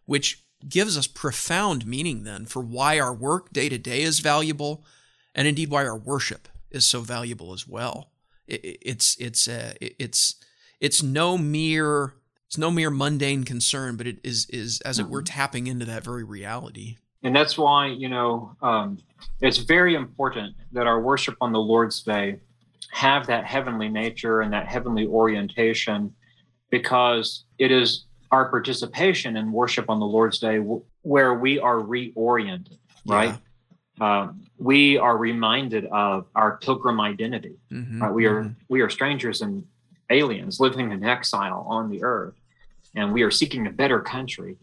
which 0.06 0.44
gives 0.68 0.98
us 0.98 1.08
profound 1.08 1.86
meaning 1.86 2.24
then 2.24 2.46
for 2.46 2.62
why 2.62 3.00
our 3.00 3.14
work 3.14 3.54
day 3.54 3.70
to 3.70 3.78
day 3.78 4.02
is 4.02 4.20
valuable, 4.20 4.84
and 5.34 5.48
indeed 5.48 5.70
why 5.70 5.86
our 5.86 5.98
worship 5.98 6.50
is 6.72 6.84
so 6.84 7.00
valuable 7.00 7.54
as 7.54 7.66
well. 7.66 8.12
It, 8.48 8.80
it's 8.82 9.16
it's 9.18 9.48
uh, 9.48 9.74
it's 9.80 10.36
it's 10.82 11.02
no 11.02 11.38
mere 11.38 12.16
it's 12.56 12.60
no 12.60 12.72
mere 12.72 12.90
mundane 12.90 13.44
concern, 13.44 13.98
but 13.98 14.08
it 14.08 14.18
is 14.24 14.48
is 14.50 14.80
as 14.82 14.98
it 14.98 15.10
were 15.10 15.20
mm-hmm. 15.20 15.38
tapping 15.38 15.68
into 15.68 15.84
that 15.84 16.06
very 16.06 16.24
reality. 16.24 16.96
And 17.22 17.36
that's 17.36 17.58
why 17.58 17.88
you 17.88 18.08
know 18.08 18.56
um, 18.62 18.98
it's 19.42 19.58
very 19.58 19.96
important 19.96 20.56
that 20.72 20.88
our 20.88 21.02
worship 21.02 21.36
on 21.42 21.52
the 21.52 21.60
Lord's 21.60 22.02
Day 22.02 22.40
have 22.92 23.28
that 23.28 23.44
heavenly 23.44 23.90
nature 23.90 24.40
and 24.40 24.54
that 24.54 24.68
heavenly 24.68 25.06
orientation, 25.06 26.14
because 26.70 27.44
it 27.58 27.72
is 27.72 28.06
our 28.32 28.50
participation 28.50 29.36
in 29.36 29.52
worship 29.52 29.90
on 29.90 30.00
the 30.00 30.06
Lord's 30.06 30.40
Day 30.40 30.58
w- 30.58 30.84
where 31.02 31.34
we 31.34 31.60
are 31.60 31.80
reoriented, 31.80 32.78
right? 33.06 33.36
Yeah. 34.00 34.22
Um, 34.22 34.46
we 34.58 34.98
are 34.98 35.18
reminded 35.18 35.88
of 35.88 36.28
our 36.36 36.58
pilgrim 36.60 37.02
identity. 37.02 37.58
Mm-hmm, 37.70 38.02
right? 38.02 38.14
We 38.14 38.26
are 38.28 38.44
mm-hmm. 38.44 38.54
we 38.70 38.80
are 38.80 38.90
strangers 38.90 39.42
and 39.42 39.66
aliens 40.10 40.60
living 40.60 40.92
in 40.92 41.04
exile 41.04 41.66
on 41.68 41.90
the 41.90 42.04
earth, 42.04 42.36
and 42.96 43.14
we 43.14 43.24
are 43.24 43.32
seeking 43.32 43.68
a 43.68 43.72
better 43.72 44.00
country. 44.00 44.58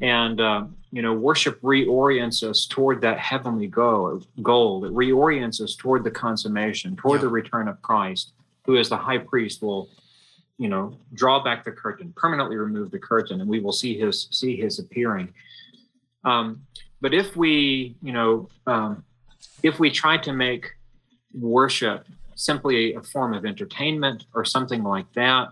And 0.00 0.40
uh, 0.40 0.64
you 0.92 1.02
know, 1.02 1.12
worship 1.12 1.60
reorients 1.60 2.42
us 2.42 2.66
toward 2.66 3.00
that 3.02 3.18
heavenly 3.18 3.66
goal. 3.66 4.22
Goal 4.42 4.84
it 4.84 4.92
reorients 4.92 5.60
us 5.60 5.76
toward 5.76 6.04
the 6.04 6.10
consummation, 6.10 6.96
toward 6.96 7.20
yeah. 7.20 7.26
the 7.26 7.28
return 7.28 7.68
of 7.68 7.80
Christ, 7.82 8.32
who, 8.64 8.78
as 8.78 8.88
the 8.88 8.96
High 8.96 9.18
Priest, 9.18 9.62
will 9.62 9.90
you 10.60 10.68
know, 10.68 10.94
draw 11.14 11.42
back 11.42 11.64
the 11.64 11.72
curtain, 11.72 12.12
permanently 12.14 12.54
remove 12.54 12.90
the 12.90 12.98
curtain, 12.98 13.40
and 13.40 13.48
we 13.48 13.60
will 13.60 13.72
see 13.72 13.98
his 13.98 14.28
see 14.30 14.56
his 14.56 14.78
appearing. 14.78 15.32
Um, 16.22 16.66
but 17.00 17.14
if 17.14 17.34
we, 17.34 17.96
you 18.02 18.12
know, 18.12 18.50
um, 18.66 19.02
if 19.62 19.80
we 19.80 19.90
try 19.90 20.18
to 20.18 20.34
make 20.34 20.66
worship 21.32 22.06
simply 22.34 22.94
a 22.94 23.00
form 23.00 23.32
of 23.32 23.46
entertainment 23.46 24.26
or 24.34 24.44
something 24.44 24.82
like 24.82 25.10
that, 25.14 25.48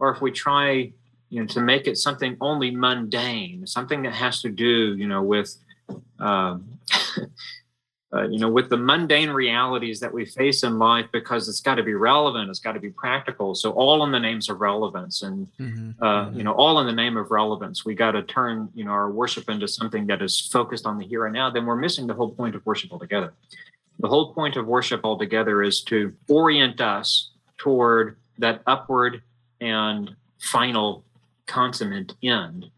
or 0.00 0.10
if 0.10 0.20
we 0.20 0.32
try, 0.32 0.92
you 1.30 1.40
know, 1.40 1.46
to 1.46 1.60
make 1.60 1.86
it 1.86 1.96
something 1.96 2.36
only 2.40 2.70
mundane, 2.70 3.66
something 3.66 4.02
that 4.02 4.12
has 4.12 4.42
to 4.42 4.50
do, 4.50 4.96
you 4.96 5.06
know, 5.06 5.22
with 5.22 5.56
um, 6.18 6.78
uh, 8.12 8.28
you 8.28 8.40
know, 8.40 8.50
with 8.50 8.68
the 8.68 8.76
mundane 8.76 9.30
realities 9.30 10.00
that 10.00 10.12
we 10.12 10.24
face 10.24 10.64
in 10.64 10.80
life, 10.80 11.06
because 11.12 11.48
it's 11.48 11.60
got 11.60 11.76
to 11.76 11.84
be 11.84 11.94
relevant, 11.94 12.50
it's 12.50 12.58
got 12.58 12.72
to 12.72 12.80
be 12.80 12.90
practical. 12.90 13.54
So 13.54 13.70
all 13.70 14.04
in 14.04 14.10
the 14.10 14.18
names 14.18 14.48
of 14.48 14.60
relevance, 14.60 15.22
and 15.22 15.46
mm-hmm. 15.58 16.02
Uh, 16.02 16.26
mm-hmm. 16.26 16.36
you 16.36 16.42
know, 16.42 16.52
all 16.52 16.80
in 16.80 16.86
the 16.86 16.92
name 16.92 17.16
of 17.16 17.30
relevance, 17.30 17.84
we 17.84 17.94
got 17.94 18.12
to 18.12 18.24
turn 18.24 18.68
you 18.74 18.84
know 18.84 18.90
our 18.90 19.10
worship 19.10 19.48
into 19.48 19.68
something 19.68 20.08
that 20.08 20.22
is 20.22 20.48
focused 20.48 20.84
on 20.84 20.98
the 20.98 21.06
here 21.06 21.26
and 21.26 21.34
now. 21.34 21.50
Then 21.50 21.64
we're 21.64 21.76
missing 21.76 22.08
the 22.08 22.14
whole 22.14 22.32
point 22.32 22.56
of 22.56 22.66
worship 22.66 22.92
altogether. 22.92 23.32
The 24.00 24.08
whole 24.08 24.34
point 24.34 24.56
of 24.56 24.66
worship 24.66 25.02
altogether 25.04 25.62
is 25.62 25.82
to 25.84 26.12
orient 26.28 26.80
us 26.80 27.30
toward 27.58 28.16
that 28.38 28.62
upward 28.66 29.22
and 29.60 30.16
final 30.40 31.04
consummate 31.50 32.14
end 32.22 32.70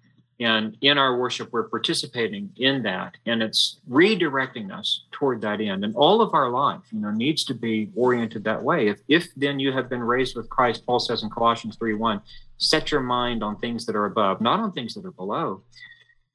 and 0.42 0.76
in 0.80 0.98
our 0.98 1.16
worship, 1.18 1.50
we're 1.52 1.68
participating 1.68 2.50
in 2.56 2.82
that, 2.82 3.16
and 3.26 3.42
it's 3.42 3.78
redirecting 3.88 4.76
us 4.76 5.04
toward 5.12 5.40
that 5.42 5.60
end. 5.60 5.84
And 5.84 5.94
all 5.94 6.20
of 6.20 6.34
our 6.34 6.50
life, 6.50 6.80
you 6.90 6.98
know, 6.98 7.12
needs 7.12 7.44
to 7.44 7.54
be 7.54 7.90
oriented 7.94 8.42
that 8.44 8.60
way. 8.60 8.88
If, 8.88 9.00
if 9.06 9.28
then 9.36 9.60
you 9.60 9.72
have 9.72 9.88
been 9.88 10.02
raised 10.02 10.34
with 10.34 10.48
Christ, 10.48 10.84
Paul 10.84 10.98
says 10.98 11.22
in 11.22 11.30
Colossians 11.30 11.76
3 11.76 11.94
1, 11.94 12.20
set 12.58 12.90
your 12.90 13.02
mind 13.02 13.44
on 13.44 13.56
things 13.58 13.86
that 13.86 13.94
are 13.94 14.06
above, 14.06 14.40
not 14.40 14.58
on 14.58 14.72
things 14.72 14.94
that 14.94 15.04
are 15.04 15.12
below. 15.12 15.62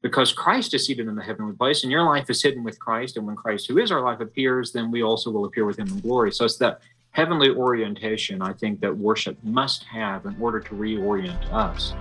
Because 0.02 0.32
Christ 0.32 0.74
is 0.74 0.86
seated 0.86 1.08
in 1.08 1.16
the 1.16 1.24
heavenly 1.24 1.56
place, 1.56 1.84
and 1.84 1.92
your 1.92 2.04
life 2.04 2.30
is 2.30 2.42
hidden 2.42 2.64
with 2.64 2.80
Christ. 2.80 3.18
And 3.18 3.26
when 3.26 3.36
Christ, 3.36 3.68
who 3.68 3.78
is 3.78 3.92
our 3.92 4.02
life, 4.02 4.22
appears, 4.22 4.72
then 4.72 4.90
we 4.90 5.04
also 5.04 5.32
will 5.32 5.46
appear 5.46 5.66
with 5.66 5.80
him 5.80 5.88
in 5.88 6.00
glory. 6.00 6.32
So 6.32 6.46
it's 6.46 6.58
that 6.60 6.80
heavenly 7.12 7.50
orientation, 7.50 8.42
I 8.42 8.54
think, 8.54 8.80
that 8.82 8.96
worship 8.96 9.38
must 9.44 9.84
have 9.86 10.26
in 10.26 10.38
order 10.40 10.62
to 10.62 10.76
reorient 10.76 11.52
us. 11.52 11.94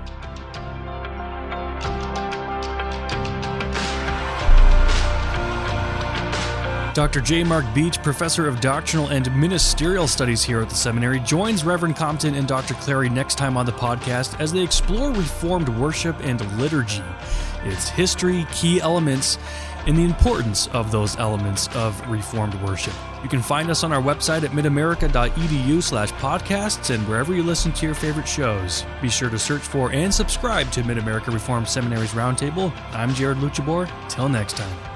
Dr. 6.96 7.20
J. 7.20 7.44
Mark 7.44 7.66
Beach, 7.74 8.02
professor 8.02 8.48
of 8.48 8.62
doctrinal 8.62 9.08
and 9.08 9.30
ministerial 9.38 10.08
studies 10.08 10.42
here 10.42 10.62
at 10.62 10.70
the 10.70 10.74
seminary, 10.74 11.20
joins 11.20 11.62
Reverend 11.62 11.94
Compton 11.94 12.34
and 12.34 12.48
Dr. 12.48 12.72
Clary 12.72 13.10
next 13.10 13.36
time 13.36 13.58
on 13.58 13.66
the 13.66 13.72
podcast 13.72 14.40
as 14.40 14.50
they 14.50 14.62
explore 14.62 15.12
Reformed 15.12 15.68
worship 15.68 16.16
and 16.20 16.40
liturgy, 16.58 17.04
its 17.64 17.86
history, 17.86 18.46
key 18.50 18.80
elements, 18.80 19.36
and 19.86 19.94
the 19.94 20.04
importance 20.04 20.68
of 20.68 20.90
those 20.90 21.18
elements 21.18 21.68
of 21.76 22.00
Reformed 22.08 22.54
worship. 22.62 22.94
You 23.22 23.28
can 23.28 23.42
find 23.42 23.68
us 23.68 23.84
on 23.84 23.92
our 23.92 24.00
website 24.00 24.44
at 24.44 24.52
midamerica.edu 24.52 25.82
slash 25.82 26.12
podcasts 26.12 26.94
and 26.94 27.06
wherever 27.06 27.34
you 27.34 27.42
listen 27.42 27.72
to 27.72 27.84
your 27.84 27.94
favorite 27.94 28.26
shows. 28.26 28.86
Be 29.02 29.10
sure 29.10 29.28
to 29.28 29.38
search 29.38 29.60
for 29.60 29.92
and 29.92 30.14
subscribe 30.14 30.70
to 30.70 30.82
Mid 30.82 30.96
America 30.96 31.30
Reformed 31.30 31.68
Seminary's 31.68 32.12
Roundtable. 32.12 32.72
I'm 32.94 33.12
Jared 33.12 33.36
Luchabor. 33.36 33.86
Till 34.08 34.30
next 34.30 34.56
time. 34.56 34.95